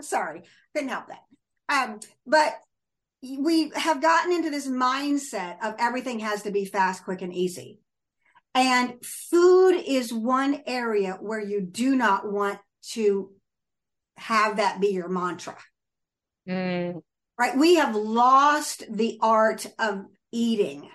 [0.00, 0.42] Sorry,
[0.74, 1.22] couldn't help that.
[1.68, 2.54] Um, but
[3.22, 7.78] we have gotten into this mindset of everything has to be fast, quick, and easy.
[8.54, 12.58] And food is one area where you do not want
[12.90, 13.30] to
[14.16, 15.56] have that be your mantra.
[16.48, 17.00] Mm.
[17.38, 17.56] Right?
[17.56, 20.90] We have lost the art of eating,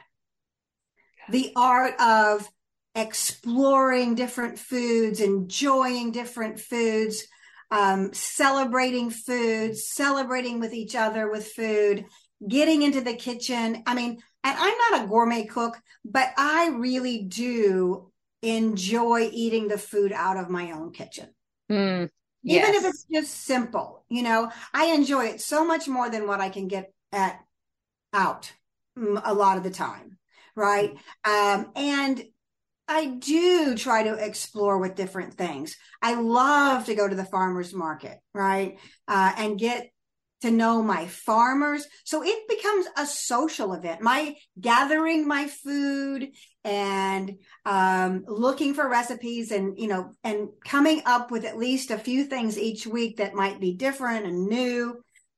[1.30, 2.48] the art of
[2.96, 7.24] exploring different foods, enjoying different foods,
[7.70, 12.06] um, celebrating food, celebrating with each other with food,
[12.48, 13.84] getting into the kitchen.
[13.86, 18.12] I mean, and I'm not a gourmet cook, but I really do
[18.42, 21.30] enjoy eating the food out of my own kitchen.
[21.70, 22.10] Mm,
[22.44, 22.64] yes.
[22.64, 26.40] Even if it's just simple, you know, I enjoy it so much more than what
[26.40, 27.40] I can get at
[28.14, 28.52] out
[28.98, 30.17] a lot of the time.
[30.58, 30.96] Right.
[31.24, 32.24] Um, and
[32.88, 35.76] I do try to explore with different things.
[36.02, 38.80] I love to go to the farmer's market, right?
[39.08, 39.92] Uh, and get
[40.42, 41.86] to know my farmers.
[42.06, 44.02] So it becomes a social event.
[44.02, 46.30] My gathering my food
[46.64, 47.36] and
[47.66, 52.24] um, looking for recipes and, you know, and coming up with at least a few
[52.24, 54.96] things each week that might be different and new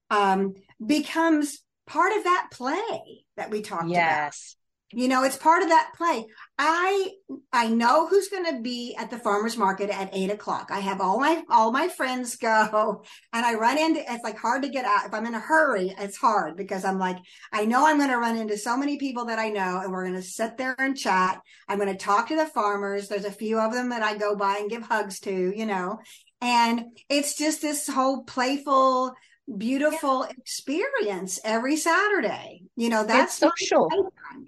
[0.10, 0.54] um,
[0.86, 3.94] becomes part of that play that we talked about.
[3.96, 4.56] yes.
[4.92, 6.26] You know it's part of that play.
[6.58, 7.12] I
[7.54, 10.70] i know who's going to be at the farmers market at eight o'clock.
[10.72, 14.64] I have all my all my friends go and i run into it's like hard
[14.64, 15.06] to get out.
[15.06, 17.18] If i'm in a hurry it's hard because i'm like
[17.52, 20.08] i know i'm going to run into so many people that i know and we're
[20.08, 21.40] going to sit there and chat.
[21.68, 23.08] I'm going to talk to the farmers.
[23.08, 26.00] There's a few of them that i go by and give hugs to you know?
[26.42, 29.14] And it's just this whole playful
[29.58, 30.34] beautiful yeah.
[30.38, 32.62] experience every Saturday.
[32.76, 33.90] You know, that's social.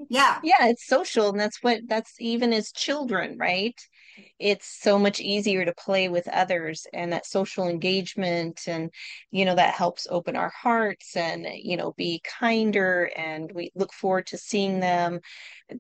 [0.10, 0.40] Yeah.
[0.44, 1.30] Yeah, it's social.
[1.30, 3.80] And that's what that's even as children, right?
[4.40, 8.92] It's so much easier to play with others and that social engagement and
[9.32, 13.94] you know that helps open our hearts and you know be kinder and we look
[13.94, 15.20] forward to seeing them.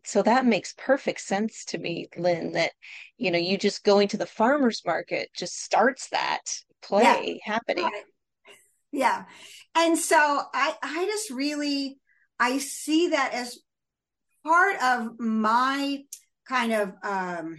[0.05, 2.71] So that makes perfect sense to me, Lynn, that
[3.17, 6.41] you know, you just going to the farmers market just starts that
[6.81, 7.03] play
[7.45, 7.53] yeah.
[7.53, 7.83] happening.
[7.83, 8.03] Right
[8.91, 9.25] yeah.
[9.75, 10.17] And so
[10.53, 11.97] i i just really
[12.39, 13.57] i see that as
[14.43, 16.03] part of my
[16.47, 17.57] kind of um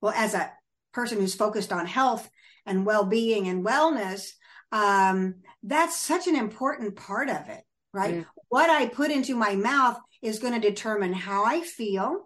[0.00, 0.52] well as a
[0.92, 2.28] person who's focused on health
[2.66, 4.30] and well-being and wellness
[4.72, 7.62] um that's such an important part of it
[7.92, 8.16] right?
[8.16, 8.26] Mm.
[8.48, 12.24] what i put into my mouth is going to determine how i feel.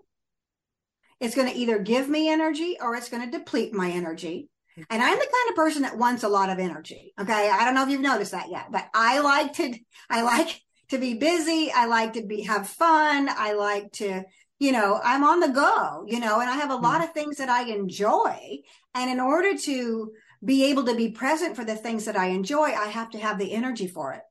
[1.20, 5.02] It's going to either give me energy or it's going to deplete my energy and
[5.02, 7.12] I'm the kind of person that wants a lot of energy.
[7.20, 7.50] Okay.
[7.50, 9.74] I don't know if you've noticed that yet, but I like to,
[10.08, 11.70] I like to be busy.
[11.74, 13.28] I like to be, have fun.
[13.28, 14.22] I like to,
[14.58, 17.04] you know, I'm on the go, you know, and I have a lot mm-hmm.
[17.04, 18.58] of things that I enjoy.
[18.94, 20.12] And in order to
[20.44, 23.38] be able to be present for the things that I enjoy, I have to have
[23.38, 24.22] the energy for it.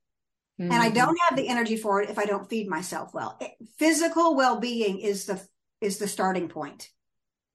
[0.59, 0.71] Mm-hmm.
[0.71, 0.95] And I mm-hmm.
[0.95, 3.37] don't have the energy for it if I don't feed myself well.
[3.39, 5.41] It, physical well-being is the,
[5.81, 6.89] is the starting point.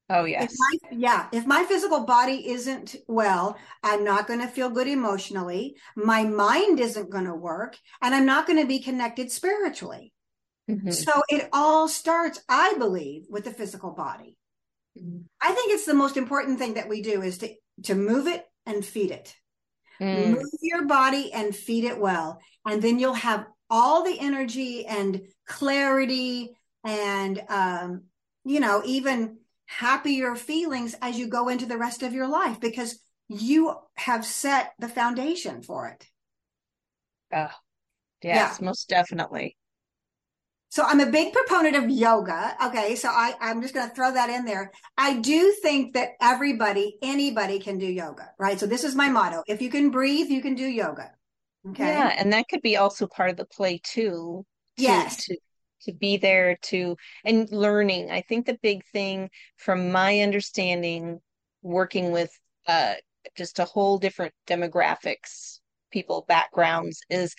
[0.09, 0.53] Oh, yes.
[0.53, 1.27] If my, yeah.
[1.33, 5.77] If my physical body isn't well, I'm not going to feel good emotionally.
[5.97, 10.13] My mind isn't going to work and I'm not going to be connected spiritually.
[10.71, 10.91] Mm-hmm.
[10.91, 14.37] So it all starts, I believe, with the physical body.
[14.99, 15.23] Mm-hmm.
[15.41, 17.53] I think it's the most important thing that we do is to,
[17.85, 19.35] to move it and feed it.
[20.01, 20.31] Mm.
[20.31, 22.41] Move your body and feed it well.
[22.65, 28.03] And then you'll have all the energy and clarity and um,
[28.45, 32.99] you know even happier feelings as you go into the rest of your life because
[33.29, 36.07] you have set the foundation for it.
[37.33, 37.55] Oh,
[38.23, 38.65] yes, yeah.
[38.65, 39.57] most definitely.
[40.77, 42.55] So I'm a big proponent of yoga.
[42.67, 42.97] Okay.
[42.97, 44.73] So I, I'm just going to throw that in there.
[44.99, 48.61] I do think that everybody, anybody can do yoga, right?
[48.61, 49.43] So this is my motto.
[49.47, 51.13] If you can breathe, you can do yoga.
[51.71, 51.87] Okay.
[51.87, 52.15] Yeah.
[52.19, 54.45] And that could be also part of the play too.
[54.77, 55.25] To, yes.
[55.25, 55.37] To,
[55.83, 58.11] to be there to and learning.
[58.11, 61.21] I think the big thing from my understanding
[61.63, 62.31] working with
[62.69, 62.95] uh
[63.37, 65.59] just a whole different demographics
[65.91, 67.35] people backgrounds is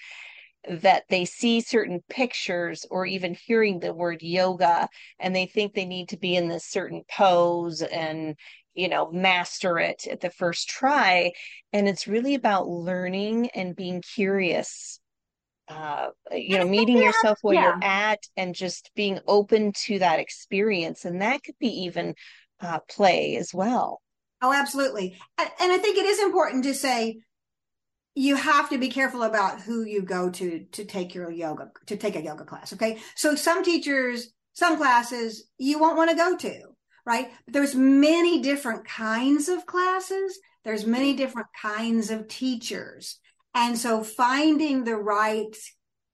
[0.70, 5.86] that they see certain pictures or even hearing the word yoga and they think they
[5.86, 8.36] need to be in this certain pose and
[8.74, 11.32] you know master it at the first try.
[11.74, 15.00] And it's really about learning and being curious
[15.68, 17.64] uh, you know, meeting yourself where yeah.
[17.64, 21.06] you're at and just being open to that experience.
[21.06, 22.16] And that could be even
[22.62, 24.02] uh, play as well.
[24.42, 25.18] Oh, absolutely.
[25.38, 27.20] And I think it is important to say
[28.16, 31.98] you have to be careful about who you go to to take your yoga, to
[31.98, 32.74] take a yoga class.
[32.74, 33.00] Okay.
[33.16, 36.62] So some teachers, some classes you won't want to go to,
[37.06, 37.30] right?
[37.46, 40.40] But there's many different kinds of classes.
[40.64, 43.20] There's many different kinds of teachers.
[43.58, 45.56] And so finding the right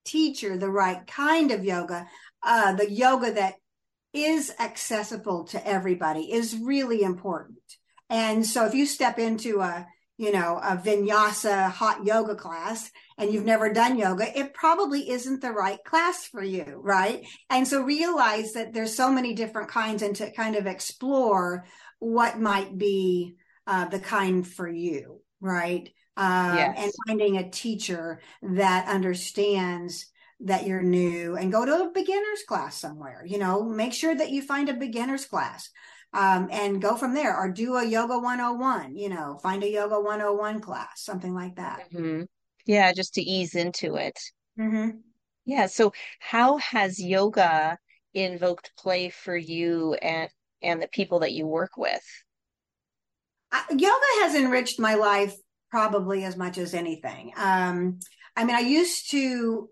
[0.06, 2.08] teacher, the right kind of yoga,
[2.42, 3.56] uh, the yoga that
[4.14, 7.58] is accessible to everybody is really important.
[8.10, 9.86] And so if you step into a,
[10.18, 15.42] you know, a vinyasa hot yoga class and you've never done yoga, it probably isn't
[15.42, 17.26] the right class for you, right?
[17.50, 21.66] And so realize that there's so many different kinds and to kind of explore
[22.00, 23.36] what might be
[23.68, 25.90] uh, the kind for you, right?
[26.18, 26.76] Um, yes.
[26.78, 30.08] and finding a teacher that understands
[30.40, 34.30] that you're new and go to a beginner's class somewhere you know make sure that
[34.30, 35.70] you find a beginner's class
[36.14, 40.00] um, and go from there or do a yoga 101 you know find a yoga
[40.00, 42.24] 101 class something like that mm-hmm.
[42.66, 44.20] yeah just to ease into it
[44.60, 44.98] mm-hmm.
[45.46, 47.78] yeah so how has yoga
[48.14, 50.30] invoked play for you and
[50.62, 52.04] and the people that you work with
[53.52, 55.36] uh, yoga has enriched my life
[55.74, 57.34] probably as much as anything.
[57.36, 57.98] Um,
[58.36, 59.70] I mean, I used to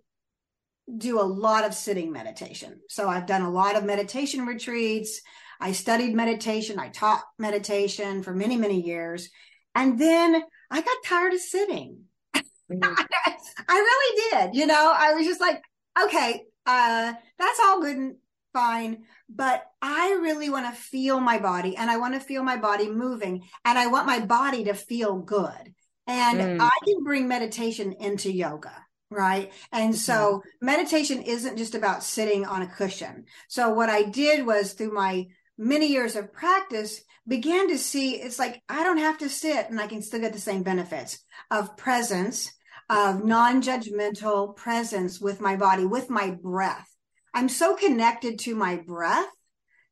[0.97, 2.79] do a lot of sitting meditation.
[2.89, 5.21] So I've done a lot of meditation retreats.
[5.59, 6.79] I studied meditation.
[6.79, 9.29] I taught meditation for many, many years.
[9.75, 10.41] And then
[10.71, 11.99] I got tired of sitting.
[12.35, 12.79] Mm-hmm.
[13.69, 14.55] I really did.
[14.55, 15.61] You know, I was just like,
[16.03, 18.15] okay, uh, that's all good and
[18.53, 19.03] fine.
[19.29, 22.89] But I really want to feel my body and I want to feel my body
[22.89, 25.75] moving and I want my body to feel good.
[26.07, 26.61] And mm.
[26.61, 28.73] I can bring meditation into yoga
[29.11, 29.51] right?
[29.71, 30.65] And so mm-hmm.
[30.65, 33.25] meditation isn't just about sitting on a cushion.
[33.49, 35.27] So what I did was through my
[35.57, 39.79] many years of practice began to see it's like I don't have to sit and
[39.79, 41.19] I can still get the same benefits
[41.51, 42.51] of presence,
[42.89, 46.87] of non-judgmental presence with my body, with my breath.
[47.33, 49.29] I'm so connected to my breath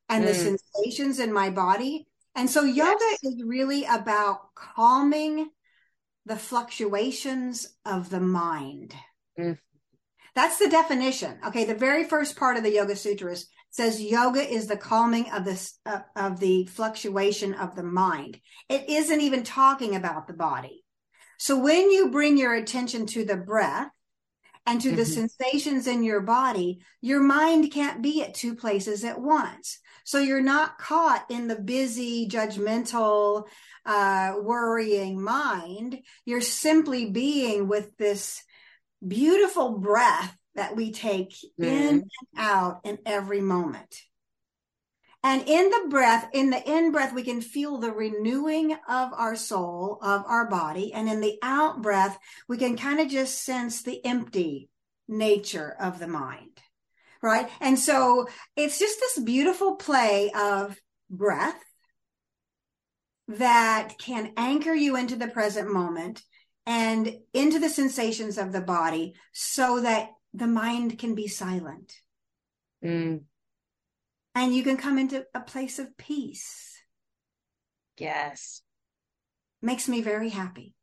[0.08, 0.28] and mm.
[0.28, 2.08] the sensations in my body.
[2.36, 3.24] And so yoga yes.
[3.24, 5.50] is really about calming
[6.26, 8.94] the fluctuations of the mind.
[9.40, 9.58] Mm.
[10.36, 11.40] That's the definition.
[11.48, 15.46] Okay, the very first part of the Yoga Sutras says yoga is the calming of
[15.46, 18.40] the uh, of the fluctuation of the mind.
[18.68, 20.84] It isn't even talking about the body.
[21.38, 23.92] So when you bring your attention to the breath
[24.66, 24.98] and to mm-hmm.
[24.98, 29.80] the sensations in your body, your mind can't be at two places at once.
[30.10, 33.46] So you're not caught in the busy, judgmental,
[33.86, 36.00] uh, worrying mind.
[36.26, 38.42] You're simply being with this
[39.08, 41.64] beautiful breath that we take mm.
[41.64, 42.04] in and
[42.36, 44.02] out in every moment.
[45.22, 49.36] And in the breath, in the in breath, we can feel the renewing of our
[49.36, 50.92] soul, of our body.
[50.92, 54.70] And in the out breath, we can kind of just sense the empty
[55.08, 56.60] nature of the mind.
[57.22, 57.50] Right.
[57.60, 60.78] And so it's just this beautiful play of
[61.10, 61.62] breath
[63.28, 66.24] that can anchor you into the present moment
[66.66, 71.94] and into the sensations of the body so that the mind can be silent.
[72.84, 73.22] Mm.
[74.36, 76.82] And you can come into a place of peace.
[77.98, 78.62] Yes.
[79.62, 80.74] Makes me very happy.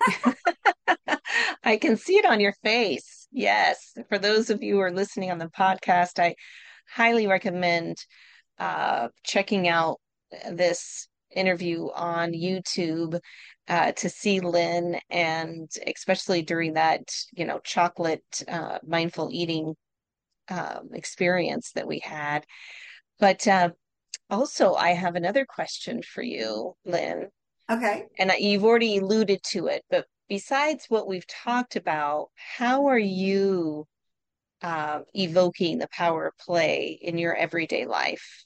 [1.64, 3.23] I can see it on your face.
[3.34, 3.92] Yes.
[4.08, 6.36] For those of you who are listening on the podcast, I
[6.88, 7.96] highly recommend
[8.60, 9.98] uh, checking out
[10.52, 13.18] this interview on YouTube
[13.66, 19.74] uh, to see Lynn, and especially during that, you know, chocolate uh, mindful eating
[20.48, 22.44] um, experience that we had.
[23.18, 23.70] But uh,
[24.30, 27.30] also, I have another question for you, Lynn.
[27.68, 28.04] Okay.
[28.16, 33.86] And you've already alluded to it, but besides what we've talked about, how are you
[34.62, 38.44] uh, evoking the power of play in your everyday life?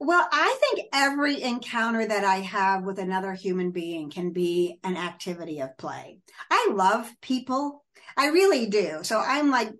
[0.00, 4.96] Well, I think every encounter that I have with another human being can be an
[4.96, 6.18] activity of play.
[6.50, 7.84] I love people.
[8.16, 8.98] I really do.
[9.02, 9.72] So I'm like,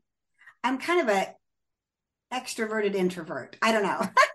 [0.62, 1.34] I'm kind of a
[2.32, 3.56] extroverted introvert.
[3.60, 4.00] I don't know.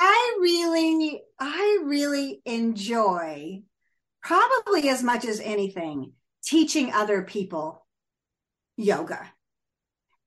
[0.00, 3.62] I really, I really enjoy
[4.22, 7.86] probably as much as anything teaching other people
[8.76, 9.32] yoga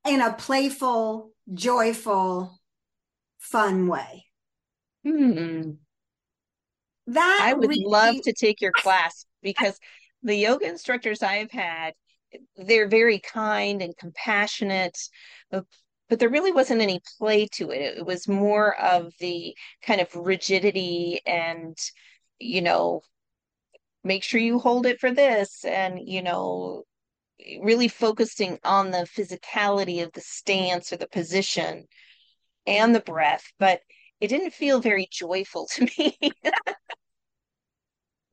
[0.05, 2.59] in a playful, joyful,
[3.39, 4.25] fun way.
[5.05, 5.71] Hmm.
[7.07, 9.79] That I would really, love to take your class because
[10.23, 11.93] the yoga instructors I've had,
[12.55, 14.97] they're very kind and compassionate,
[16.11, 17.99] but, there really wasn't any play to it.
[17.99, 21.77] It was more of the kind of rigidity and,
[22.37, 23.01] you know,
[24.03, 26.83] make sure you hold it for this and, you know,
[27.61, 31.87] really focusing on the physicality of the stance or the position
[32.67, 33.79] and the breath, but
[34.19, 36.17] it didn't feel very joyful to me.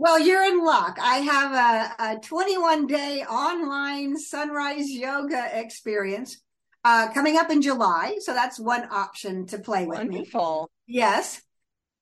[0.01, 0.97] Well, you're in luck.
[1.03, 6.41] I have a, a 21 day online sunrise yoga experience
[6.85, 8.17] uh, coming up in July.
[8.21, 10.71] So that's one option to play with Wonderful.
[10.87, 10.95] me.
[10.95, 11.41] Yes.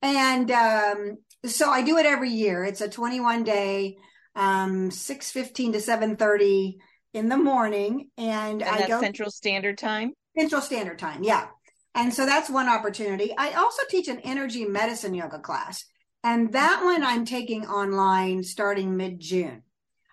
[0.02, 2.64] And um, so I do it every year.
[2.64, 3.96] It's a 21 day,
[4.34, 6.78] um, 6 15 to 7 30
[7.14, 8.10] in the morning.
[8.18, 10.12] And, And I that's go Central Standard Time.
[10.38, 11.22] Central Standard Time.
[11.22, 11.46] Yeah.
[11.94, 13.32] And so that's one opportunity.
[13.36, 15.84] I also teach an energy medicine yoga class.
[16.22, 19.62] And that one I'm taking online starting mid June.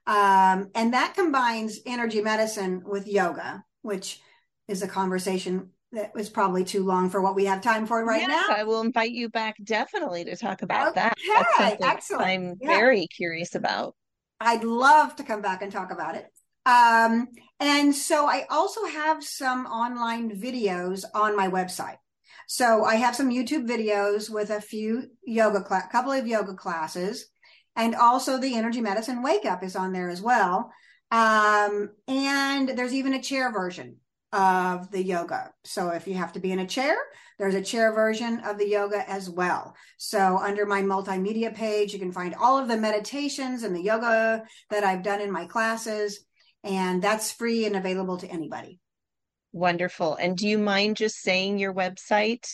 [0.07, 4.21] Um, and that combines energy medicine with yoga, which
[4.67, 8.27] is a conversation that was probably too long for what we have time for right
[8.27, 8.55] Yes, now.
[8.55, 11.17] I will invite you back definitely to talk about that.
[11.27, 12.27] That's Okay, excellent.
[12.29, 12.69] I'm Yeah.
[12.69, 13.95] very curious about.
[14.39, 16.27] I'd love to come back and talk about it.
[16.65, 17.27] Um,
[17.59, 21.97] and so I also have some online videos on my website.
[22.47, 27.25] So I have some YouTube videos with a few yoga class, couple of yoga classes,
[27.75, 30.71] and also the energy medicine wake up is on there as well.
[31.11, 33.97] Um, and there's even a chair version
[34.33, 35.53] of the yoga.
[35.63, 36.97] So if you have to be in a chair,
[37.39, 39.75] there's a chair version of the yoga as well.
[39.97, 44.43] So under my multimedia page, you can find all of the meditations and the yoga
[44.69, 46.19] that I've done in my classes.
[46.63, 48.79] And that's free and available to anybody.
[49.51, 50.15] Wonderful.
[50.15, 52.45] And do you mind just saying your website?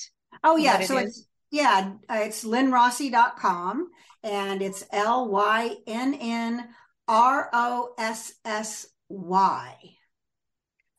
[0.44, 0.82] Oh yeah.
[0.82, 1.06] It So is?
[1.08, 3.90] it's, yeah, uh, it's lynnrossy.com
[4.24, 6.70] and it's L Y N N
[7.08, 9.76] R O S S Y.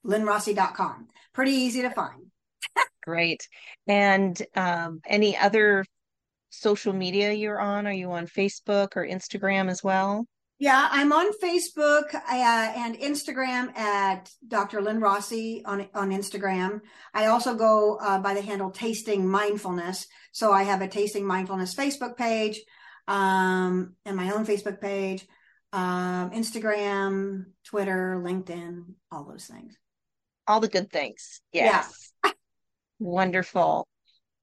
[0.05, 1.09] lynnrossy.com.
[1.33, 2.27] Pretty easy to find.
[3.03, 3.49] Great.
[3.87, 5.85] And um, any other
[6.51, 7.87] social media you're on?
[7.87, 10.27] Are you on Facebook or Instagram as well?
[10.59, 14.83] Yeah, I'm on Facebook uh, and Instagram at Dr.
[14.83, 16.83] Lynn Rossy on on Instagram.
[17.15, 20.07] I also go uh, by the handle Tasting Mindfulness.
[20.33, 22.61] So I have a Tasting Mindfulness Facebook page,
[23.09, 25.27] um, and my own Facebook page,
[25.73, 29.79] um, Instagram, Twitter, LinkedIn, all those things.
[30.51, 31.43] All the good things.
[31.53, 31.85] Yeah.
[31.85, 32.13] Yes.
[32.99, 33.87] Wonderful.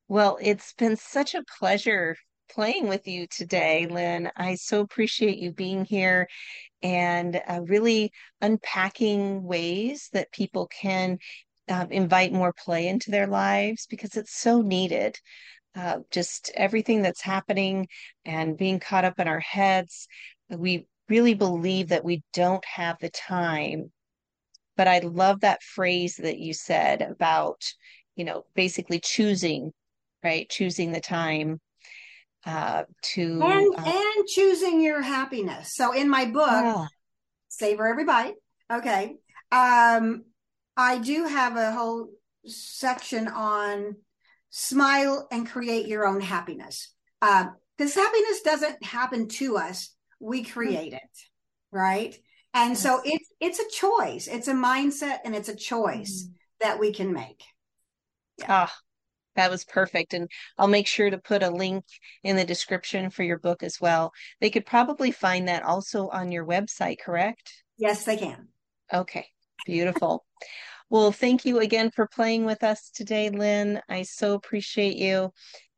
[0.07, 2.15] Well, it's been such a pleasure
[2.49, 4.31] playing with you today, Lynn.
[4.37, 6.29] I so appreciate you being here
[6.81, 11.17] and uh, really unpacking ways that people can
[11.67, 15.17] um, invite more play into their lives because it's so needed.
[15.75, 17.85] Uh, just everything that's happening
[18.23, 20.07] and being caught up in our heads.
[20.49, 23.91] We really believe that we don't have the time.
[24.77, 27.61] But I love that phrase that you said about,
[28.15, 29.73] you know, basically choosing,
[30.23, 30.47] right?
[30.49, 31.59] Choosing the time
[32.45, 35.75] uh, to And uh, and choosing your happiness.
[35.75, 36.85] So in my book, yeah.
[37.49, 38.35] savor every bite.
[38.71, 39.15] Okay.
[39.51, 40.25] Um,
[40.77, 42.09] I do have a whole
[42.45, 43.95] section on
[44.49, 46.93] smile and create your own happiness.
[47.21, 47.47] Uh,
[47.77, 51.01] because happiness doesn't happen to us, we create it,
[51.71, 52.17] right?
[52.57, 54.27] And so it's it's a choice.
[54.27, 56.27] It's a mindset and it's a choice
[56.59, 57.43] that we can make.
[58.47, 58.73] Ah,
[59.35, 60.15] that was perfect.
[60.15, 60.27] And
[60.57, 61.85] I'll make sure to put a link
[62.23, 64.11] in the description for your book as well.
[64.41, 67.63] They could probably find that also on your website, correct?
[67.77, 68.47] Yes, they can.
[68.91, 69.27] Okay,
[69.65, 70.25] beautiful.
[70.89, 73.81] Well, thank you again for playing with us today, Lynn.
[73.89, 75.31] I so appreciate you.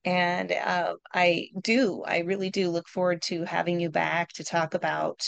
[0.05, 4.73] And uh, I do, I really do look forward to having you back to talk
[4.73, 5.21] about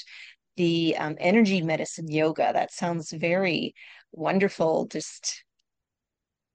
[0.57, 2.51] the um, energy medicine yoga.
[2.53, 3.73] That sounds very
[4.11, 4.87] wonderful.
[4.87, 5.43] Just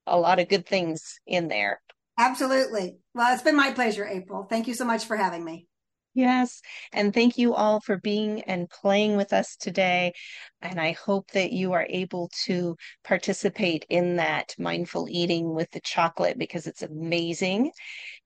[0.07, 1.81] a lot of good things in there.
[2.19, 2.97] Absolutely.
[3.15, 4.47] Well, it's been my pleasure, April.
[4.49, 5.67] Thank you so much for having me.
[6.15, 6.63] Yes.
[6.95, 10.15] And thank you all for being and playing with us today.
[10.63, 12.75] And I hope that you are able to
[13.05, 17.71] participate in that mindful eating with the chocolate because it's amazing.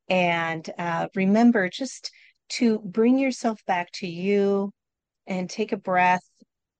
[0.09, 2.13] And uh, remember just
[2.51, 4.71] to bring yourself back to you
[5.27, 6.25] and take a breath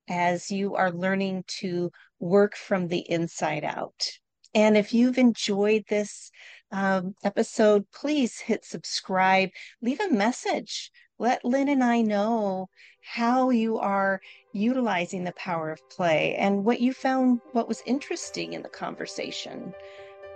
[0.09, 4.09] as you are learning to work from the inside out.
[4.55, 6.31] And if you've enjoyed this
[6.73, 10.91] um, episode, please hit subscribe, leave a message.
[11.19, 12.69] Let Lynn and I know
[13.03, 14.21] how you are
[14.53, 19.75] utilizing the power of play and what you found, what was interesting in the conversation.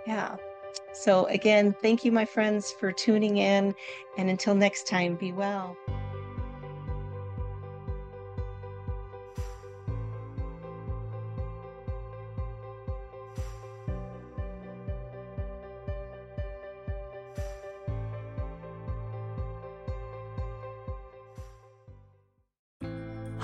[0.05, 0.35] Yeah.
[0.93, 3.73] So, again, thank you, my friends, for tuning in.
[4.17, 5.75] And until next time, be well.